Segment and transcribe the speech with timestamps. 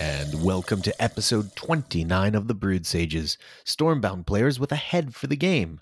[0.00, 5.26] and welcome to episode 29 of the Brewed Sages, Stormbound players with a head for
[5.26, 5.80] the game.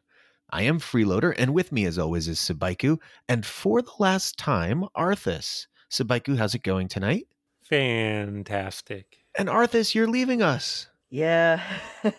[0.51, 2.99] I am Freeloader, and with me, as always, is Sabaiku,
[3.29, 5.67] and for the last time, Arthis.
[5.91, 7.27] Sabaiku, how's it going tonight?
[7.69, 9.19] Fantastic.
[9.39, 10.89] And Arthis, you're leaving us.
[11.09, 11.63] Yeah,
[12.05, 12.13] I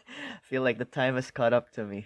[0.43, 2.05] feel like the time has caught up to me,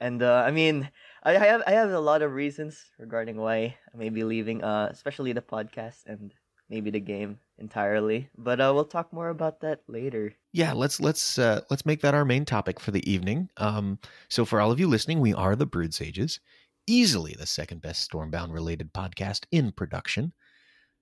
[0.00, 0.90] and uh, I mean,
[1.22, 4.62] I, I have I have a lot of reasons regarding why I may be leaving,
[4.62, 6.32] uh, especially the podcast and
[6.68, 8.28] maybe the game entirely.
[8.36, 10.34] But uh, we'll talk more about that later.
[10.52, 13.48] Yeah, let's let's uh, let's make that our main topic for the evening.
[13.56, 13.98] Um,
[14.28, 16.40] so for all of you listening, we are the Brewed Sages,
[16.86, 20.32] easily the second best Stormbound related podcast in production.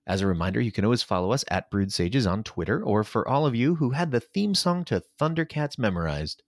[0.07, 3.27] As a reminder, you can always follow us at Brewed Sages on Twitter, or for
[3.27, 6.43] all of you who had the theme song to Thundercats memorized,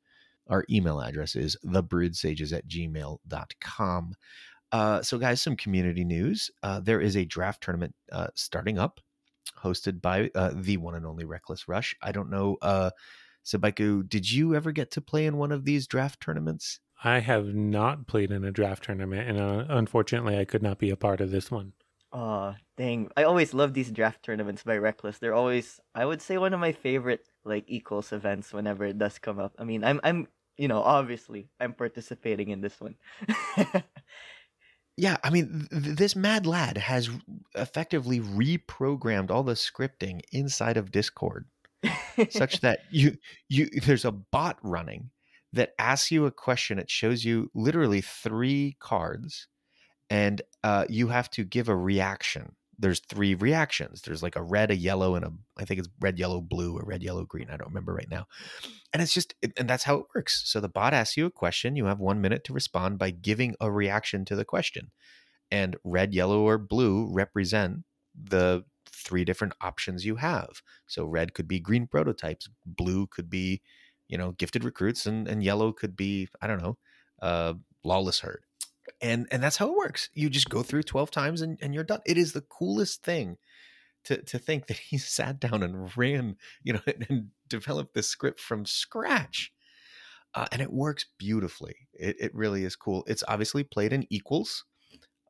[0.48, 4.14] our email address is thebrewedsages at gmail.com.
[4.72, 6.52] Uh, so, guys, some community news.
[6.62, 9.00] Uh, there is a draft tournament uh, starting up,
[9.62, 11.96] hosted by uh, the one and only Reckless Rush.
[12.02, 12.92] I don't know, uh,
[13.46, 16.80] Sabaiku, did you ever get to play in one of these draft tournaments?
[17.04, 20.90] I have not played in a draft tournament, and uh, unfortunately, I could not be
[20.90, 21.74] a part of this one.
[22.12, 23.10] Oh, dang.
[23.18, 25.20] I always love these draft tournaments by Reckless.
[25.20, 29.20] They're always I would say one of my favorite like equals events whenever it does
[29.20, 29.54] come up.
[29.60, 32.96] I mean, I'm I'm you know, obviously I'm participating in this one.
[34.98, 37.10] Yeah, I mean, th- this mad lad has
[37.54, 41.46] effectively reprogrammed all the scripting inside of Discord
[42.30, 43.18] such that you
[43.48, 45.12] you there's a bot running
[45.54, 46.80] that asks you a question.
[46.80, 49.48] It shows you literally three cards,
[50.10, 52.56] and uh, you have to give a reaction.
[52.80, 54.02] There's three reactions.
[54.02, 56.84] There's like a red, a yellow, and a I think it's red, yellow, blue, or
[56.86, 57.50] red, yellow, green.
[57.50, 58.28] I don't remember right now.
[58.94, 60.44] And it's just and that's how it works.
[60.46, 61.76] So the bot asks you a question.
[61.76, 64.92] You have one minute to respond by giving a reaction to the question.
[65.52, 67.84] And red, yellow, or blue represent
[68.16, 70.62] the three different options you have.
[70.88, 73.62] So red could be green prototypes, blue could be,
[74.08, 76.78] you know, gifted recruits, and and yellow could be, I don't know,
[77.22, 77.54] uh,
[77.84, 78.44] lawless herd.
[79.02, 80.10] And and that's how it works.
[80.14, 82.02] You just go through 12 times and, and you're done.
[82.06, 83.38] It is the coolest thing
[84.06, 88.40] to to think that he sat down and ran, you know, and developed the script
[88.40, 89.52] from scratch.
[90.34, 91.76] Uh, and it works beautifully.
[91.94, 93.04] It, it really is cool.
[93.08, 94.66] It's obviously played in equals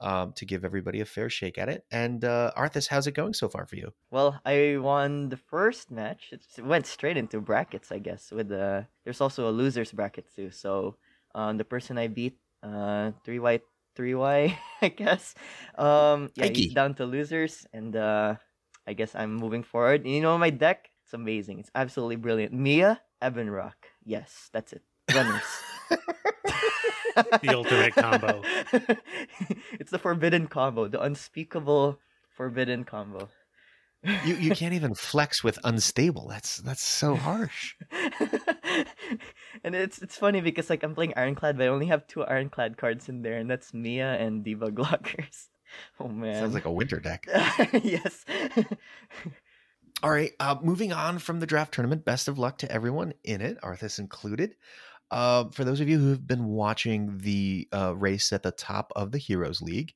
[0.01, 1.85] um, to give everybody a fair shake at it.
[1.91, 3.93] And uh, Arthis, how's it going so far for you?
[4.11, 6.31] well, I won the first match.
[6.31, 8.31] It went straight into brackets, I guess.
[8.31, 10.51] With the there's also a losers bracket too.
[10.51, 10.95] So
[11.35, 13.63] um, the person I beat, uh, three white,
[13.95, 15.35] three Y, I guess.
[15.75, 16.61] Um, yeah, Mikey.
[16.63, 18.35] he's down to losers, and uh,
[18.87, 20.05] I guess I'm moving forward.
[20.05, 20.89] And you know my deck?
[21.03, 21.59] It's amazing.
[21.59, 22.53] It's absolutely brilliant.
[22.53, 23.87] Mia, Ebon Rock.
[24.03, 24.83] Yes, that's it.
[25.13, 25.43] Runners.
[27.41, 28.43] The ultimate combo.
[29.79, 33.29] it's the forbidden combo, the unspeakable forbidden combo.
[34.25, 36.27] You you can't even flex with unstable.
[36.29, 37.75] That's that's so harsh.
[39.63, 42.77] and it's it's funny because like I'm playing Ironclad, but I only have two Ironclad
[42.77, 45.47] cards in there, and that's Mia and Diva Glockers.
[45.99, 46.41] Oh man.
[46.41, 47.27] Sounds like a winter deck.
[47.83, 48.23] yes.
[50.03, 52.05] All right, uh, moving on from the draft tournament.
[52.05, 54.55] Best of luck to everyone in it, Arthis included.
[55.09, 58.93] Uh, for those of you who have been watching the uh, race at the top
[58.95, 59.93] of the Heroes League,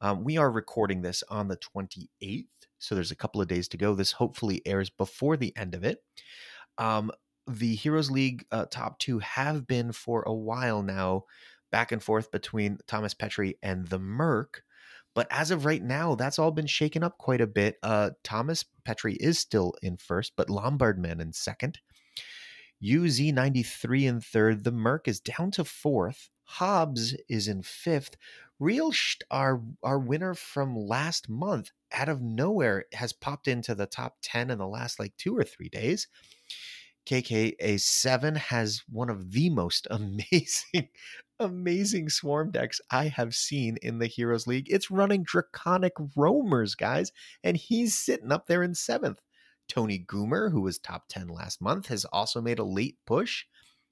[0.00, 2.46] um, we are recording this on the 28th,
[2.80, 3.94] so there's a couple of days to go.
[3.94, 6.02] This hopefully airs before the end of it.
[6.78, 7.12] Um,
[7.46, 11.24] the Heroes League uh, top two have been for a while now,
[11.70, 14.62] back and forth between Thomas Petrie and the Merc.
[15.14, 17.76] But as of right now, that's all been shaken up quite a bit.
[17.82, 21.80] Uh, Thomas Petrie is still in first, but Lombardman in second.
[22.82, 24.64] UZ93 in third.
[24.64, 26.30] The Merc is down to fourth.
[26.44, 28.16] Hobbs is in fifth.
[28.60, 34.18] Realst, our, our winner from last month, out of nowhere, has popped into the top
[34.22, 36.08] 10 in the last like two or three days.
[37.06, 40.90] KKA7 has one of the most amazing,
[41.38, 44.66] amazing swarm decks I have seen in the Heroes League.
[44.68, 49.20] It's running Draconic Roamers, guys, and he's sitting up there in seventh.
[49.68, 53.44] Tony Goomer, who was top 10 last month, has also made a late push.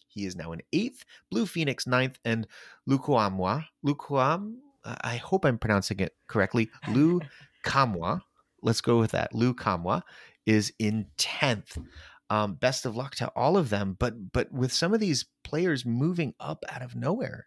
[0.08, 2.46] He is now in eighth, Blue Phoenix ninth, and
[2.88, 3.66] Lukuamwa.
[3.84, 6.70] Lukuam, I hope I'm pronouncing it correctly.
[6.88, 7.20] Lu
[7.64, 8.22] Kamwa,
[8.62, 9.34] let's go with that.
[9.34, 10.02] Lu Kamwa
[10.46, 11.84] is in 10th.
[12.30, 13.96] Um, best of luck to all of them.
[13.98, 17.46] But but with some of these players moving up out of nowhere,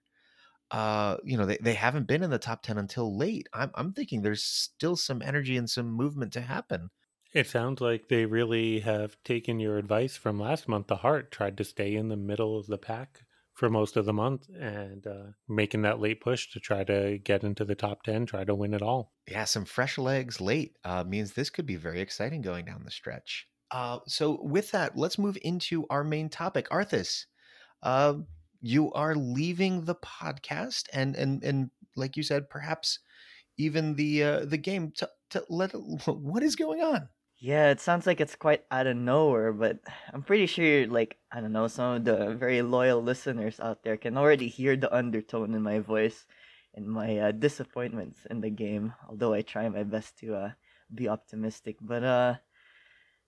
[0.71, 3.47] uh, you know, they, they haven't been in the top 10 until late.
[3.53, 6.89] I'm, I'm thinking there's still some energy and some movement to happen.
[7.33, 11.57] It sounds like they really have taken your advice from last month to heart, tried
[11.57, 13.21] to stay in the middle of the pack
[13.53, 17.43] for most of the month and uh, making that late push to try to get
[17.43, 19.13] into the top 10, try to win it all.
[19.29, 22.91] Yeah, some fresh legs late uh, means this could be very exciting going down the
[22.91, 23.47] stretch.
[23.71, 26.67] Uh, so with that, let's move into our main topic.
[26.69, 27.27] Arthis,
[27.81, 28.15] uh,
[28.61, 32.99] you are leaving the podcast, and and and like you said, perhaps
[33.57, 34.91] even the uh, the game.
[34.97, 35.71] To, to let
[36.05, 37.07] what is going on?
[37.41, 39.79] Yeah, it sounds like it's quite out of nowhere, but
[40.13, 43.97] I'm pretty sure, like, I don't know, some of the very loyal listeners out there
[43.97, 46.25] can already hear the undertone in my voice
[46.75, 50.51] and my uh, disappointments in the game, although I try my best to uh,
[50.93, 51.77] be optimistic.
[51.81, 52.35] But, uh,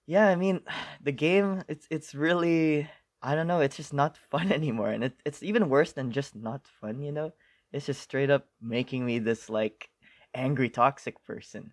[0.06, 0.60] yeah, I mean,
[1.02, 2.88] the game, it's, it's really,
[3.22, 4.90] I don't know, it's just not fun anymore.
[4.90, 7.32] And it, it's even worse than just not fun, you know?
[7.72, 9.88] It's just straight up making me this, like,
[10.34, 11.72] angry, toxic person.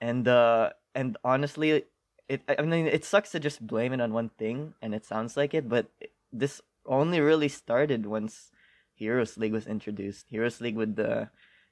[0.00, 1.84] And, uh, and honestly,
[2.28, 5.36] it I mean it sucks to just blame it on one thing, and it sounds
[5.36, 5.86] like it, but
[6.32, 8.50] this only really started once
[8.94, 10.28] Heroes League was introduced.
[10.28, 11.30] Heroes League with the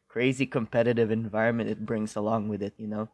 [0.09, 3.09] crazy competitive environment it brings along with it, you know.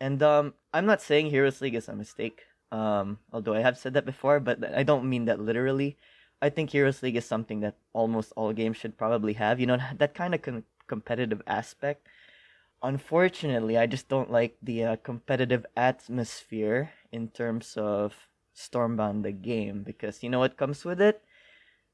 [0.00, 2.42] And um, I'm not saying Heroes League is a mistake.
[2.72, 5.96] Um, although I have said that before, but I don't mean that literally.
[6.40, 9.60] I think Heroes League is something that almost all games should probably have.
[9.60, 12.06] You know that kind of com- competitive aspect
[12.82, 18.14] unfortunately, I just don't like the uh, competitive atmosphere in terms of
[18.54, 21.22] Stormbound the game because you know what comes with it?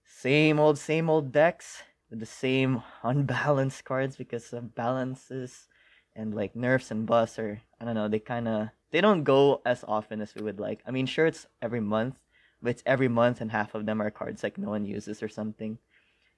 [0.04, 5.68] Same old, same old decks with the same unbalanced cards because of balances
[6.16, 9.60] and like nerfs and buffs or I don't know they kind of they don't go
[9.66, 10.80] as often as we would like.
[10.86, 12.18] I mean, sure it's every month,
[12.62, 15.28] but it's every month and half of them are cards like no one uses or
[15.28, 15.78] something,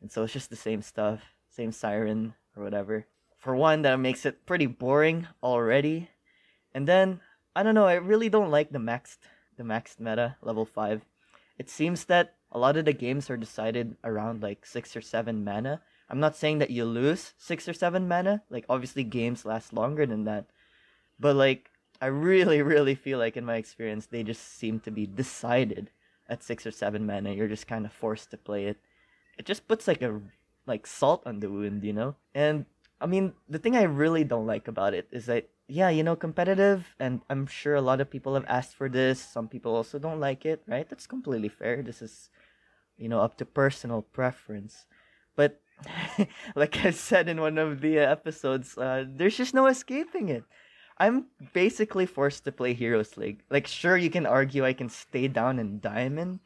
[0.02, 3.06] and so it's just the same stuff, same siren or whatever
[3.40, 6.10] for one, that makes it pretty boring already.
[6.72, 7.20] And then
[7.56, 9.18] I don't know, I really don't like the maxed
[9.56, 11.02] the maxed meta level five.
[11.58, 15.44] It seems that a lot of the games are decided around like six or seven
[15.44, 15.80] mana.
[16.08, 18.42] I'm not saying that you lose six or seven mana.
[18.50, 20.46] Like obviously games last longer than that.
[21.18, 21.70] But like
[22.00, 25.90] I really, really feel like in my experience they just seem to be decided
[26.28, 27.32] at six or seven mana.
[27.32, 28.78] You're just kind of forced to play it.
[29.38, 30.20] It just puts like a
[30.66, 32.16] like salt on the wound, you know?
[32.34, 32.66] And
[33.00, 36.16] I mean, the thing I really don't like about it is that yeah, you know,
[36.16, 39.20] competitive, and I'm sure a lot of people have asked for this.
[39.20, 40.88] Some people also don't like it, right?
[40.88, 41.80] That's completely fair.
[41.80, 42.28] This is,
[42.98, 44.86] you know, up to personal preference.
[45.36, 45.60] But
[46.56, 50.42] like I said in one of the episodes, uh, there's just no escaping it.
[50.98, 53.42] I'm basically forced to play Heroes League.
[53.48, 56.40] Like, sure, you can argue I can stay down in Diamond,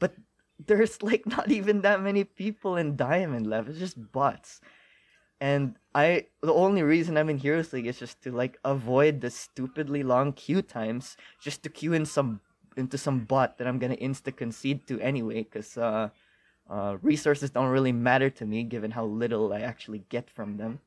[0.00, 0.14] but
[0.58, 3.68] there's like not even that many people in Diamond left.
[3.68, 4.62] It's just bots
[5.40, 9.30] and I the only reason I'm in Heroes League is just to like avoid the
[9.30, 12.40] stupidly long queue times, just to queue in some
[12.76, 16.08] into some bot that I'm gonna insta concede to anyway, because uh,
[16.68, 20.80] uh, resources don't really matter to me given how little I actually get from them.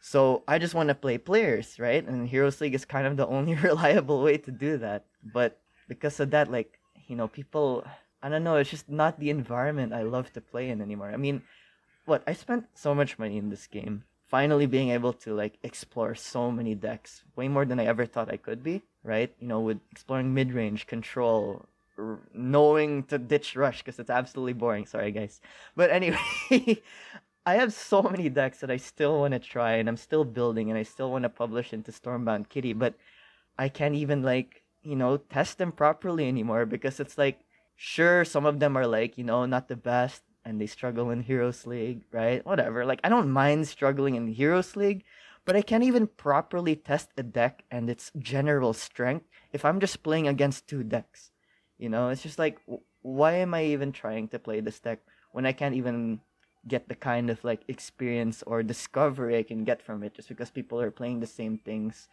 [0.00, 2.04] So I just want to play players, right?
[2.04, 5.06] And Heroes League is kind of the only reliable way to do that.
[5.22, 7.84] But because of that, like you know, people,
[8.22, 11.10] I don't know, it's just not the environment I love to play in anymore.
[11.10, 11.42] I mean,
[12.04, 14.04] what I spent so much money in this game.
[14.28, 18.32] Finally being able to like explore so many decks, way more than I ever thought
[18.32, 19.32] I could be, right?
[19.38, 21.66] You know, with exploring mid range, control,
[21.98, 24.86] r- knowing to ditch rush because it's absolutely boring.
[24.86, 25.40] Sorry, guys.
[25.76, 26.18] But anyway,
[27.46, 30.70] I have so many decks that I still want to try and I'm still building
[30.70, 32.94] and I still want to publish into Stormbound Kitty, but
[33.58, 37.40] I can't even like, you know, test them properly anymore because it's like,
[37.76, 41.22] sure, some of them are like, you know, not the best and they struggle in
[41.22, 42.44] Heroes League, right?
[42.44, 42.84] Whatever.
[42.84, 45.04] Like I don't mind struggling in Heroes League,
[45.44, 50.02] but I can't even properly test a deck and its general strength if I'm just
[50.02, 51.30] playing against two decks.
[51.78, 52.58] You know, it's just like
[53.02, 55.00] why am I even trying to play this deck
[55.32, 56.20] when I can't even
[56.68, 60.50] get the kind of like experience or discovery I can get from it just because
[60.50, 62.08] people are playing the same things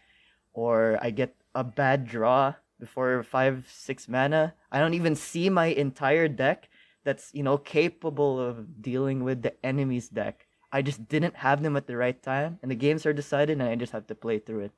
[0.54, 4.56] or I get a bad draw before 5 6 mana.
[4.72, 6.70] I don't even see my entire deck
[7.10, 10.46] that's you know capable of dealing with the enemy's deck.
[10.72, 13.68] I just didn't have them at the right time, and the games are decided, and
[13.68, 14.74] I just have to play through it.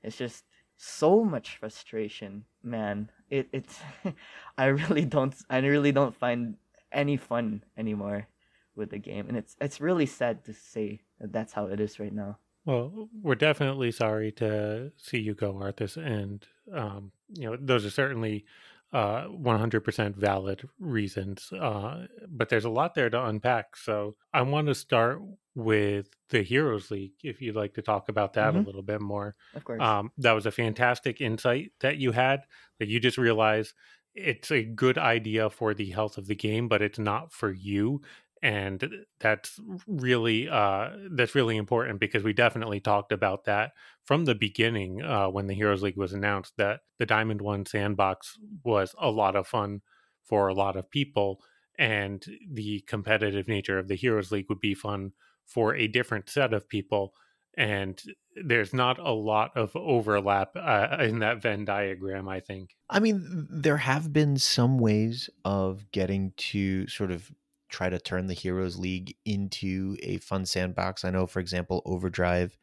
[0.00, 0.44] It's just
[0.76, 3.10] so much frustration, man.
[3.30, 3.80] It it's
[4.58, 6.54] I really don't I really don't find
[6.92, 8.28] any fun anymore
[8.76, 11.98] with the game, and it's it's really sad to say that that's how it is
[11.98, 12.38] right now.
[12.64, 17.90] Well, we're definitely sorry to see you go, Arthis, and um, you know those are
[17.90, 18.44] certainly
[18.92, 21.50] uh, 100% valid reasons.
[21.52, 23.76] Uh, but there's a lot there to unpack.
[23.76, 25.20] So I want to start
[25.54, 28.62] with the Heroes League, if you'd like to talk about that mm-hmm.
[28.62, 29.34] a little bit more.
[29.54, 29.80] Of course.
[29.80, 32.42] Um, that was a fantastic insight that you had,
[32.78, 33.74] that you just realized
[34.14, 38.02] it's a good idea for the health of the game, but it's not for you.
[38.42, 38.84] And
[39.20, 43.70] that's really uh, that's really important because we definitely talked about that
[44.04, 48.36] from the beginning uh, when the Heroes League was announced that the Diamond One sandbox
[48.64, 49.80] was a lot of fun
[50.24, 51.40] for a lot of people,
[51.78, 55.12] and the competitive nature of the Heroes League would be fun
[55.46, 57.14] for a different set of people.
[57.56, 58.00] And
[58.34, 62.74] there's not a lot of overlap uh, in that Venn diagram, I think.
[62.88, 67.30] I mean, there have been some ways of getting to sort of
[67.72, 71.04] try to turn the Heroes League into a fun sandbox.
[71.04, 72.56] I know, for example, Overdrive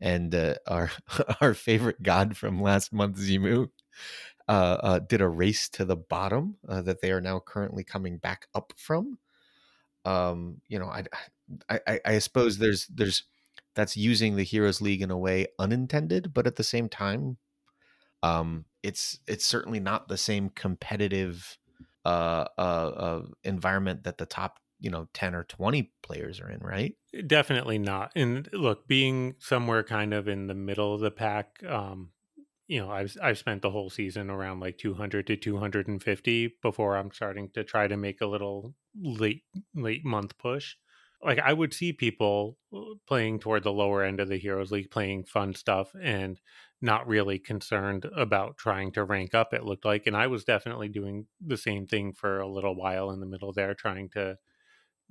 [0.00, 0.90] and uh, our
[1.40, 3.68] our favorite god from last month, Zimu,
[4.48, 8.18] uh, uh, did a race to the bottom uh, that they are now currently coming
[8.18, 9.18] back up from.
[10.04, 11.04] Um, you know, I,
[11.68, 13.24] I I suppose there's there's
[13.74, 17.38] that's using the Heroes League in a way unintended, but at the same time,
[18.22, 21.58] um, it's it's certainly not the same competitive
[22.04, 26.94] uh, uh, environment that the top you know 10 or 20 players are in right?
[27.26, 32.10] Definitely not and look being somewhere kind of in the middle of the pack um
[32.66, 37.10] you know i've i've spent the whole season around like 200 to 250 before i'm
[37.12, 39.42] starting to try to make a little late
[39.74, 40.76] late month push.
[41.22, 44.90] Like i would see people uh, playing toward the lower end of the heroes league
[44.90, 46.38] playing fun stuff and
[46.80, 50.88] not really concerned about trying to rank up it looked like and i was definitely
[50.88, 54.36] doing the same thing for a little while in the middle there trying to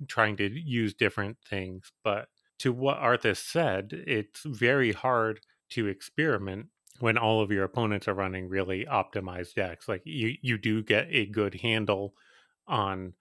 [0.08, 2.28] trying to use different things but
[2.58, 5.40] to what arthis said it's very hard
[5.70, 6.66] to experiment
[7.00, 11.06] when all of your opponents are running really optimized decks like you you do get
[11.10, 12.14] a good handle
[12.68, 13.14] on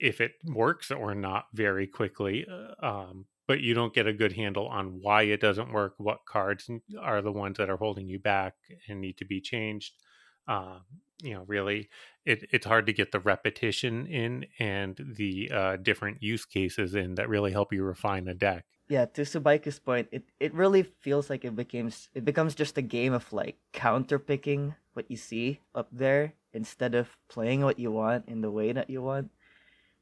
[0.00, 4.32] if it works or not very quickly uh, um, but you don't get a good
[4.32, 6.70] handle on why it doesn't work, what cards
[7.00, 8.54] are the ones that are holding you back
[8.88, 9.92] and need to be changed.
[10.48, 10.78] Uh,
[11.22, 11.88] you know, really,
[12.24, 17.14] it, it's hard to get the repetition in and the uh, different use cases in
[17.14, 18.64] that really help you refine a deck.
[18.88, 22.82] Yeah, to Subaiku's point, it, it really feels like it becomes it becomes just a
[22.82, 27.90] game of like counter picking what you see up there instead of playing what you
[27.90, 29.30] want in the way that you want.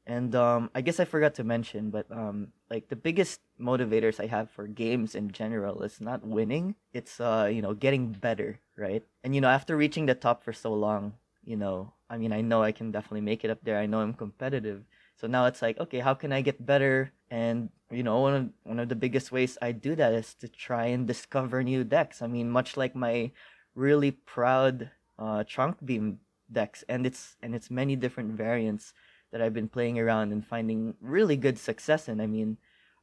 [0.05, 4.25] And um, I guess I forgot to mention, but um, like the biggest motivators I
[4.25, 9.05] have for games in general is not winning; it's uh, you know, getting better, right?
[9.23, 11.13] And you know, after reaching the top for so long,
[11.45, 13.77] you know, I mean, I know I can definitely make it up there.
[13.77, 14.81] I know I'm competitive,
[15.21, 17.13] so now it's like, okay, how can I get better?
[17.29, 20.49] And you know, one of one of the biggest ways I do that is to
[20.49, 22.25] try and discover new decks.
[22.25, 23.29] I mean, much like my
[23.77, 24.89] really proud
[25.21, 28.97] uh, trunk beam decks, and it's and it's many different variants
[29.33, 32.21] that I've been playing around and finding really good success in.
[32.21, 32.57] I mean,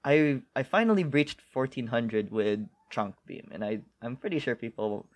[0.05, 5.11] I I finally breached 1400 with Trunk Beam, and I I'm pretty sure people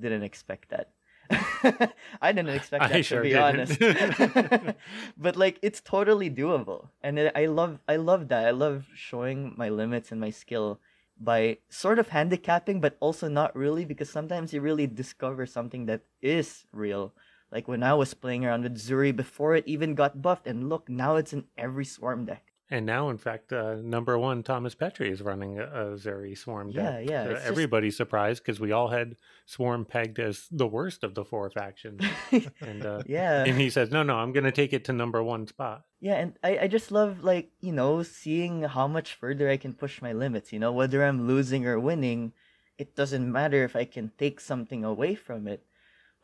[0.00, 0.90] didn't expect that.
[2.20, 3.44] I didn't expect that I to sure be didn't.
[3.44, 4.76] honest.
[5.18, 6.88] but like it's totally doable.
[7.02, 8.46] And I love I love that.
[8.46, 10.80] I love showing my limits and my skill
[11.20, 16.02] by sort of handicapping but also not really because sometimes you really discover something that
[16.20, 17.14] is real
[17.54, 20.88] like when I was playing around with Xuri before it even got buffed, and look,
[20.88, 22.42] now it's in every swarm deck.
[22.70, 26.72] And now, in fact, uh, number one, Thomas Petrie is running a, a Xuri Swarm
[26.72, 26.82] deck.
[26.82, 30.66] Yeah, yeah, Uh, it's just- everybody's surprised because we all had Swarm pegged as the
[30.66, 32.00] worst of the four factions.
[32.60, 33.44] and uh, yeah.
[33.44, 35.84] and he says, no, no, I'm going to take it to number one spot.
[36.00, 39.74] Yeah, and I, I just love like, you know, seeing how much further I can
[39.74, 42.32] push my limits, you know, whether I'm losing or winning,
[42.78, 45.62] it doesn't matter if I can take something away from it.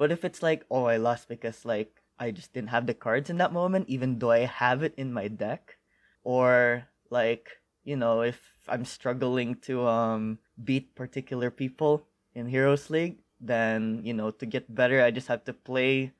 [0.01, 3.29] But if it's like, oh, I lost because like I just didn't have the cards
[3.29, 5.77] in that moment, even though I have it in my deck,
[6.25, 13.21] or like, you know, if I'm struggling to um beat particular people in Heroes League,
[13.45, 16.17] then, you know, to get better I just have to play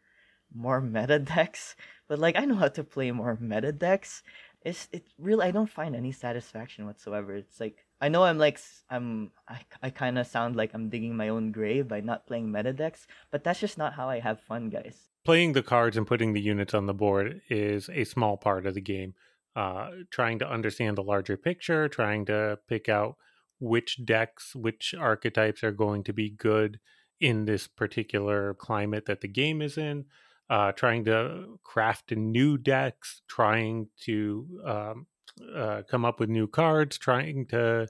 [0.53, 1.75] more meta decks.
[2.07, 4.23] But like I know how to play more meta decks.
[4.61, 7.33] It's it really I don't find any satisfaction whatsoever.
[7.33, 11.17] It's like I know I'm like I'm I, I kind of sound like I'm digging
[11.17, 14.41] my own grave by not playing meta decks, but that's just not how I have
[14.41, 15.09] fun, guys.
[15.25, 18.75] Playing the cards and putting the units on the board is a small part of
[18.75, 19.15] the game.
[19.55, 23.17] Uh, trying to understand the larger picture, trying to pick out
[23.59, 26.79] which decks, which archetypes are going to be good
[27.21, 30.07] in this particular climate that the game is in.
[30.49, 35.07] Uh, trying to craft new decks, trying to um,
[35.55, 37.89] uh, come up with new cards, trying to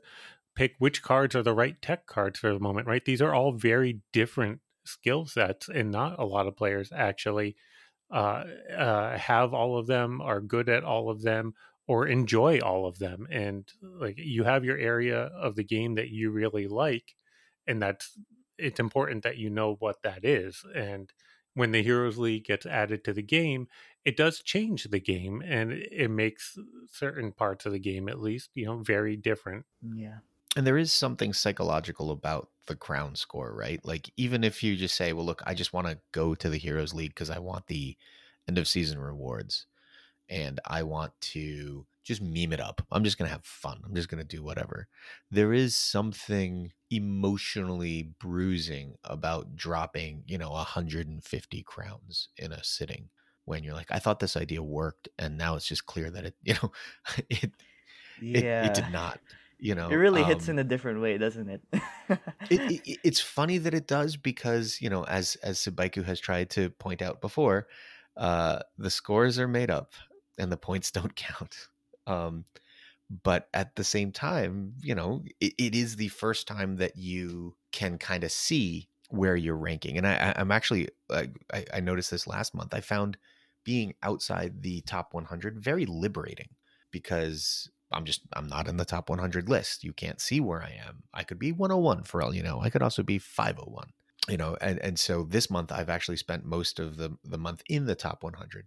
[0.54, 3.04] pick which cards are the right tech cards for the moment, right?
[3.04, 7.56] These are all very different skill sets, and not a lot of players actually
[8.10, 8.44] uh,
[8.76, 11.54] uh, have all of them, are good at all of them,
[11.86, 13.26] or enjoy all of them.
[13.30, 17.14] And like you have your area of the game that you really like,
[17.66, 18.18] and that's
[18.58, 20.62] it's important that you know what that is.
[20.74, 21.10] And
[21.60, 23.68] when the Heroes League gets added to the game,
[24.06, 26.58] it does change the game and it makes
[26.90, 29.66] certain parts of the game at least, you know, very different.
[29.94, 30.20] Yeah.
[30.56, 33.78] And there is something psychological about the crown score, right?
[33.84, 36.56] Like even if you just say, "Well, look, I just want to go to the
[36.56, 37.94] Heroes League because I want the
[38.48, 39.66] end of season rewards
[40.30, 42.82] and I want to just meme it up.
[42.90, 43.82] I'm just going to have fun.
[43.84, 44.88] I'm just going to do whatever."
[45.30, 53.10] There is something emotionally bruising about dropping, you know, 150 crowns in a sitting
[53.44, 56.36] when you're like, I thought this idea worked, and now it's just clear that it,
[56.42, 56.72] you know,
[57.28, 57.52] it,
[58.16, 58.40] Yeah.
[58.40, 59.20] it, it did not.
[59.58, 61.62] You know, It really hits um, in a different way, doesn't it?
[62.48, 66.50] it, it, it's funny that it does because you know, as as Subaiku has tried
[66.50, 67.68] to point out before,
[68.16, 69.92] uh, the scores are made up
[70.38, 71.68] and the points don't count.
[72.10, 72.44] Um,
[73.24, 77.56] but at the same time, you know, it, it is the first time that you
[77.72, 79.98] can kind of see where you're ranking.
[79.98, 82.72] And I, I'm actually, I, I I noticed this last month.
[82.72, 83.16] I found
[83.64, 86.48] being outside the top 100 very liberating
[86.92, 89.82] because I'm just, I'm not in the top 100 list.
[89.82, 91.02] You can't see where I am.
[91.12, 92.60] I could be 101 for all you know.
[92.60, 93.88] I could also be 501
[94.28, 97.62] you know and and so this month i've actually spent most of the the month
[97.68, 98.66] in the top 100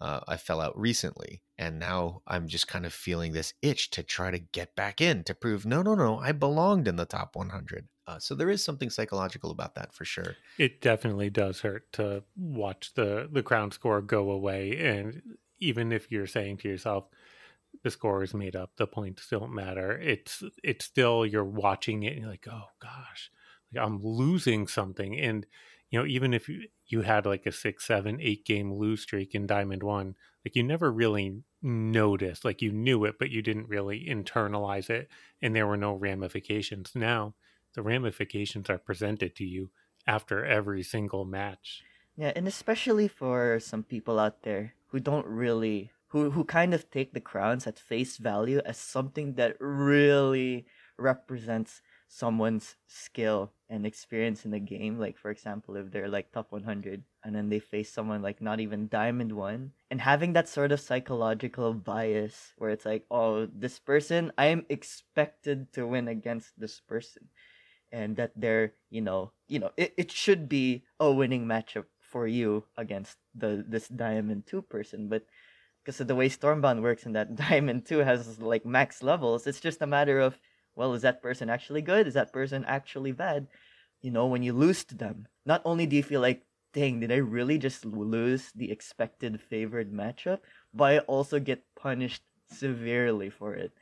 [0.00, 4.02] uh, i fell out recently and now i'm just kind of feeling this itch to
[4.02, 7.34] try to get back in to prove no no no i belonged in the top
[7.34, 11.92] 100 uh, so there is something psychological about that for sure It definitely does hurt
[11.94, 15.22] to watch the the crown score go away and
[15.58, 17.08] even if you're saying to yourself
[17.82, 19.98] the score is made up, the points don't matter.
[19.98, 23.30] It's it's still you're watching it and you're like, "Oh gosh,
[23.78, 25.46] I'm losing something." And
[25.90, 29.34] you know, even if you you had like a six, seven, eight game lose streak
[29.34, 30.14] in Diamond One,
[30.44, 32.44] like you never really noticed.
[32.44, 35.08] Like you knew it, but you didn't really internalize it,
[35.42, 36.92] and there were no ramifications.
[36.94, 37.34] Now
[37.74, 39.70] the ramifications are presented to you
[40.06, 41.82] after every single match.
[42.16, 46.90] Yeah, and especially for some people out there who don't really who who kind of
[46.90, 50.66] take the crowns at face value as something that really
[50.98, 54.98] represents someone's skill and experience in the game.
[54.98, 58.60] Like for example, if they're like top 100 and then they face someone like not
[58.60, 63.78] even diamond 1 and having that sort of psychological bias where it's like, "Oh, this
[63.78, 67.28] person, I am expected to win against this person."
[67.92, 72.26] and that they're you know you know it, it should be a winning matchup for
[72.26, 75.24] you against the this diamond 2 person but
[75.84, 79.60] because of the way stormbound works and that diamond 2 has like max levels it's
[79.60, 80.38] just a matter of
[80.76, 82.06] well is that person actually good?
[82.06, 83.48] Is that person actually bad?
[84.02, 87.10] You know when you lose to them not only do you feel like dang did
[87.10, 90.40] i really just lose the expected favored matchup
[90.74, 93.72] but i also get punished severely for it.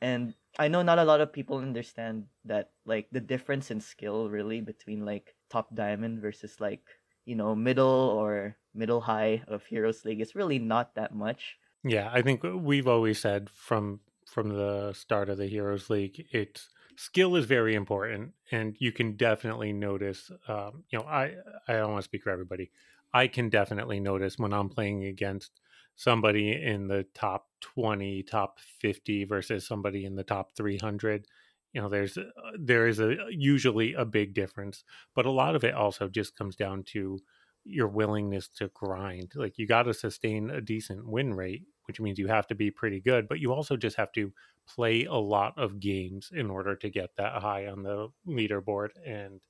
[0.00, 4.28] And I know not a lot of people understand that like the difference in skill
[4.28, 6.82] really between like top diamond versus like
[7.24, 11.56] you know middle or middle high of Heroes League is really not that much.
[11.84, 14.00] Yeah, I think we've always said from
[14.32, 19.16] from the start of the Heroes League, it's skill is very important, and you can
[19.16, 20.30] definitely notice.
[20.48, 21.34] Um, you know, I
[21.68, 22.70] I don't want to speak for everybody.
[23.12, 25.60] I can definitely notice when I'm playing against
[25.96, 31.26] somebody in the top 20, top 50 versus somebody in the top 300.
[31.74, 32.24] You know, there's uh,
[32.58, 36.56] there is a usually a big difference, but a lot of it also just comes
[36.56, 37.20] down to
[37.64, 39.32] your willingness to grind.
[39.34, 42.70] Like you got to sustain a decent win rate, which means you have to be
[42.70, 44.32] pretty good, but you also just have to
[44.66, 48.90] play a lot of games in order to get that high on the leaderboard.
[49.04, 49.42] And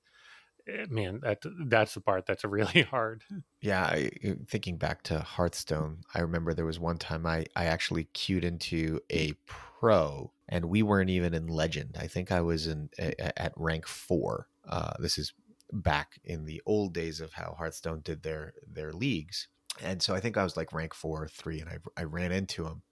[0.68, 3.25] eh, man, that that's the part that's really hard.
[3.61, 7.66] Yeah, I, uh, thinking back to Hearthstone, I remember there was one time I I
[7.66, 11.97] actually queued into a pro, and we weren't even in Legend.
[11.99, 14.49] I think I was in a- at rank four.
[14.64, 15.33] Uh, this is
[15.73, 19.47] back in the old days of how Hearthstone did their their leagues,
[19.81, 22.33] and so I think I was like rank four or three, and I I ran
[22.33, 22.83] into him,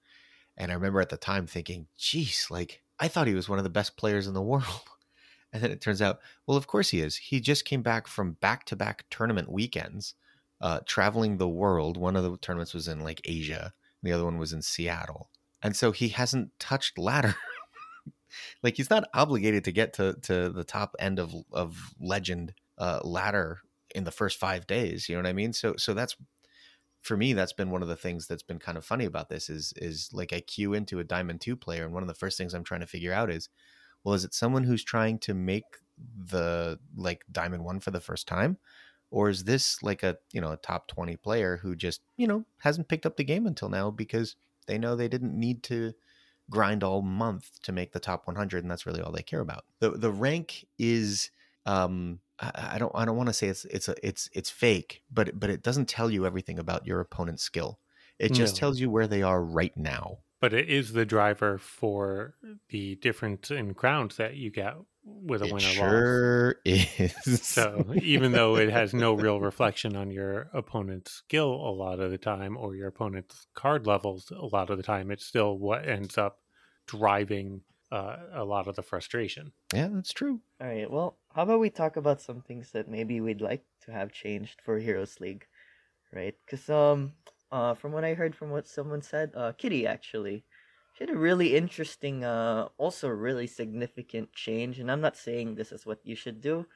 [0.56, 3.64] and I remember at the time thinking, "Geez, like I thought he was one of
[3.64, 4.88] the best players in the world."
[5.52, 7.16] And then it turns out, well, of course he is.
[7.16, 10.14] He just came back from back to back tournament weekends
[10.60, 11.96] uh, traveling the world.
[11.96, 15.30] One of the tournaments was in like Asia, the other one was in Seattle,
[15.62, 17.34] and so he hasn't touched ladder.
[18.62, 23.00] like he's not obligated to get to to the top end of of legend uh,
[23.02, 23.60] ladder
[23.94, 25.08] in the first five days.
[25.08, 25.52] You know what I mean?
[25.52, 26.16] So so that's
[27.02, 27.32] for me.
[27.32, 30.10] That's been one of the things that's been kind of funny about this is is
[30.12, 32.64] like I queue into a diamond two player, and one of the first things I'm
[32.64, 33.48] trying to figure out is,
[34.04, 35.64] well, is it someone who's trying to make
[36.16, 38.58] the like diamond one for the first time?
[39.10, 42.44] or is this like a you know a top 20 player who just you know
[42.58, 44.36] hasn't picked up the game until now because
[44.66, 45.92] they know they didn't need to
[46.48, 49.64] grind all month to make the top 100 and that's really all they care about
[49.80, 51.30] the the rank is
[51.66, 55.38] um I, don't I don't want to say it's it's a it's it's fake, but
[55.38, 57.78] but it doesn't tell you everything about your opponent's skill.
[58.18, 58.56] It just No.
[58.56, 60.18] tells you where they are right now.
[60.40, 62.34] But it is the driver for
[62.70, 64.74] the difference in crowns that you get
[65.04, 66.22] with a It win or loss.
[66.24, 67.42] sure is.
[67.42, 72.10] So even though it has no real reflection on your opponent's skill a lot of
[72.10, 75.86] the time or your opponent's card levels a lot of the time, it's still what
[75.88, 76.38] ends up
[76.86, 79.52] driving uh, a lot of the frustration.
[79.74, 80.40] yeah, that's true.
[80.60, 80.90] All right.
[80.90, 84.60] Well, how about we talk about some things that maybe we'd like to have changed
[84.64, 85.46] for Heroes League,
[86.12, 86.34] right?
[86.44, 87.12] Because um,
[87.50, 90.44] uh, from what I heard from what someone said, uh, Kitty actually,
[90.94, 94.78] she had a really interesting, uh, also really significant change.
[94.78, 96.66] And I'm not saying this is what you should do.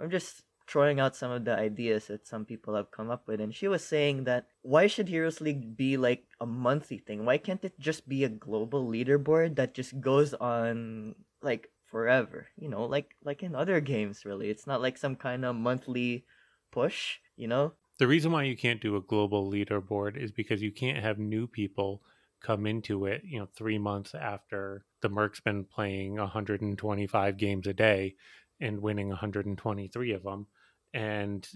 [0.00, 3.40] I'm just throwing out some of the ideas that some people have come up with.
[3.40, 7.24] And she was saying that why should Heroes League be like a monthly thing?
[7.24, 12.48] Why can't it just be a global leaderboard that just goes on like forever?
[12.56, 14.50] You know, like like in other games really.
[14.50, 16.24] It's not like some kind of monthly
[16.70, 17.72] push, you know?
[17.98, 21.46] The reason why you can't do a global leaderboard is because you can't have new
[21.46, 22.02] people
[22.42, 27.72] come into it, you know, three months after the Merc's been playing 125 games a
[27.72, 28.16] day
[28.60, 30.46] and winning 123 of them.
[30.94, 31.46] And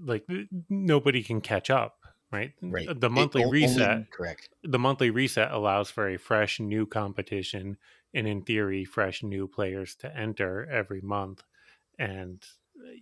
[0.00, 0.24] like
[0.70, 1.98] nobody can catch up,
[2.32, 2.52] right?
[2.62, 2.88] Right.
[2.98, 4.48] The monthly It- o- only- reset correct.
[4.62, 7.76] the monthly reset allows for a fresh new competition
[8.14, 11.42] and in theory fresh new players to enter every month
[11.98, 12.42] and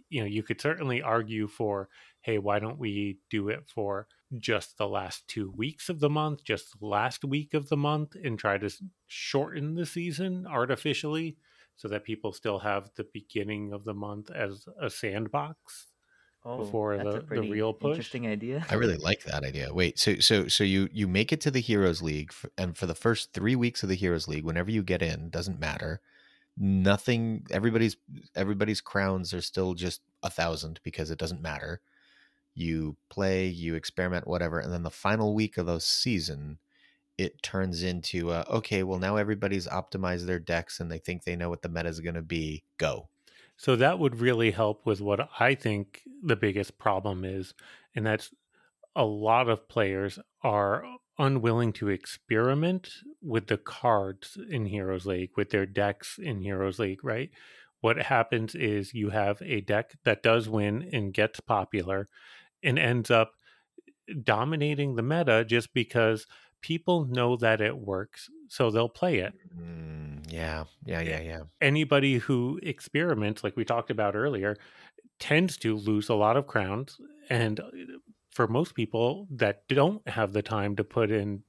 [0.08, 1.88] you know you could certainly argue for
[2.22, 4.08] hey why don't we do it for
[4.38, 8.16] just the last two weeks of the month just the last week of the month
[8.24, 8.68] and try to
[9.06, 11.36] shorten the season artificially
[11.76, 15.86] so that people still have the beginning of the month as a sandbox
[16.48, 17.90] Oh, Before the- the real push?
[17.96, 18.64] Interesting idea.
[18.70, 19.74] I really like that idea.
[19.74, 22.86] Wait, so so so you you make it to the Heroes League, f- and for
[22.86, 26.00] the first three weeks of the Heroes League, whenever you get in, doesn't matter.
[26.56, 27.44] Nothing.
[27.50, 27.96] Everybody's
[28.36, 31.80] everybody's crowns are still just a thousand because it doesn't matter.
[32.54, 36.58] You play, you experiment, whatever, and then the final week of the season,
[37.18, 38.82] it turns into uh, okay.
[38.82, 42.00] Well, now everybody's optimized their decks and they think they know what the meta is
[42.00, 42.64] going to be.
[42.78, 43.08] Go.
[43.56, 47.54] So that would really help with what I think the biggest problem is,
[47.94, 48.30] and that's
[48.94, 50.84] a lot of players are
[51.18, 52.90] unwilling to experiment
[53.22, 57.30] with the cards in Heroes League, with their decks in Heroes League, right?
[57.80, 62.08] What happens is you have a deck that does win and gets popular
[62.62, 63.32] and ends up
[64.22, 66.26] dominating the meta just because
[66.66, 71.42] people know that it works, so they'll play it Mm, yeah, yeah, yeah, yeah.
[71.60, 74.56] anybody who experiments, like we talked about earlier,
[75.20, 76.98] tends to lose a lot of crowns.
[77.30, 77.70] And uh,
[78.32, 81.44] for most people that don't have the time to put in,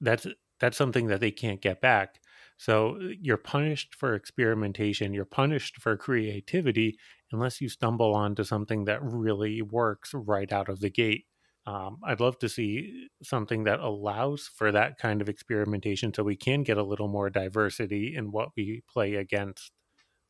[0.00, 0.26] that's
[0.60, 2.20] that's something that they can't get back.
[2.58, 5.14] So uh, you're punished for experimentation.
[5.14, 6.98] You're punished for creativity
[7.32, 11.26] unless you stumble onto something that really works right out of the gate.
[11.66, 16.36] Um, I'd love to see something that allows for that kind of experimentation so we
[16.36, 19.72] can get a little more diversity in what we play against.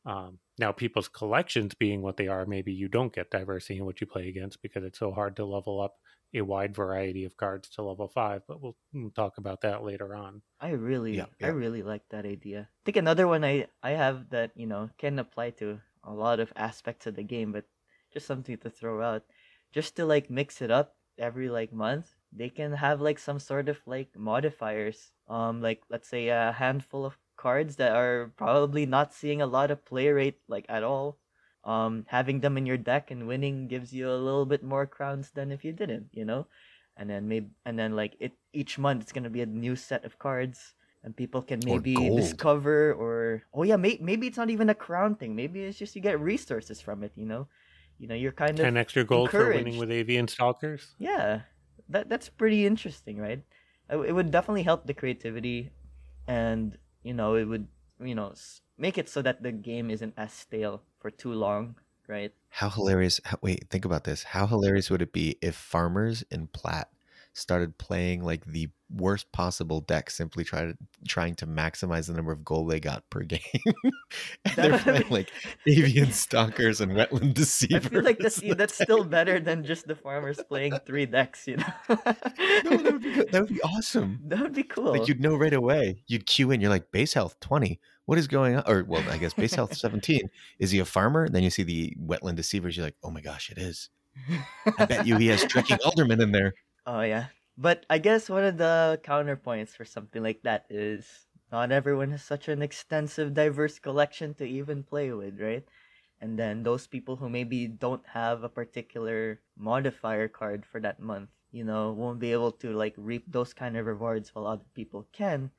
[0.05, 4.01] Um, now, people's collections being what they are, maybe you don't get diversity in what
[4.01, 5.95] you play against because it's so hard to level up
[6.33, 8.75] a wide variety of cards to level five, but we'll
[9.15, 10.41] talk about that later on.
[10.59, 12.69] I really, Yeah, I really like that idea.
[12.71, 16.39] I think another one I, I have that you know can apply to a lot
[16.39, 17.65] of aspects of the game, but
[18.13, 19.25] just something to throw out,
[19.71, 22.15] just to like mix it up every like month.
[22.33, 25.13] They can have like some sort of like modifiers.
[25.29, 29.71] Um, like let's say a handful of cards that are probably not seeing a lot
[29.71, 31.17] of play rate like at all.
[31.63, 35.29] Um, having them in your deck and winning gives you a little bit more crowns
[35.31, 36.47] than if you didn't, you know
[36.97, 40.03] and then maybe and then like it each month it's gonna be a new set
[40.05, 42.17] of cards and people can maybe gold.
[42.19, 45.95] discover or oh yeah may, maybe it's not even a crown thing maybe it's just
[45.95, 47.47] you get resources from it you know
[48.01, 49.79] you know you're kind of 10 extra gold for winning encouraged.
[49.79, 50.95] with avian stalkers.
[50.97, 51.41] yeah
[51.87, 53.43] that that's pretty interesting right
[53.91, 55.69] it would definitely help the creativity
[56.27, 57.67] and you know it would
[58.01, 58.33] you know
[58.77, 61.75] make it so that the game isn't as stale for too long
[62.07, 63.21] right How hilarious!
[63.23, 64.23] How, wait, think about this.
[64.35, 66.89] How hilarious would it be if farmers in Platt
[67.33, 72.31] started playing like the worst possible deck, simply try to, trying to maximize the number
[72.31, 73.41] of gold they got per game?
[74.45, 75.31] and they're playing like
[75.65, 77.85] avian stalkers and wetland deceivers.
[77.85, 81.57] I feel like that's that's still better than just the farmers playing three decks, you
[81.57, 81.65] know.
[81.89, 83.23] no, that would be.
[83.31, 84.19] That would be awesome.
[84.31, 84.91] That would be cool.
[84.91, 86.03] Like you'd know right away.
[86.07, 86.61] You'd queue in.
[86.61, 87.79] You're like base health twenty.
[88.05, 88.63] What is going on?
[88.65, 90.29] Or well, I guess base health seventeen.
[90.59, 91.27] Is he a farmer?
[91.27, 92.77] Then you see the wetland deceivers.
[92.77, 93.89] You're like, oh my gosh, it is.
[94.77, 96.53] I bet you he has trekking alderman in there.
[96.85, 101.71] Oh yeah, but I guess one of the counterpoints for something like that is not
[101.71, 105.67] everyone has such an extensive, diverse collection to even play with, right?
[106.21, 111.29] and then those people who maybe don't have a particular modifier card for that month
[111.51, 115.07] you know won't be able to like reap those kind of rewards while other people
[115.11, 115.51] can.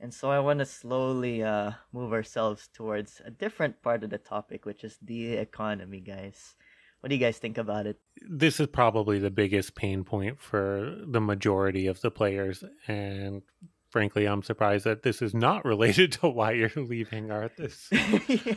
[0.00, 4.18] And so i want to slowly uh, move ourselves towards a different part of the
[4.18, 6.56] topic which is the economy guys
[7.02, 10.96] what do you guys think about it this is probably the biggest pain point for
[11.06, 13.42] the majority of the players and
[13.90, 17.88] frankly i'm surprised that this is not related to why you're leaving arthis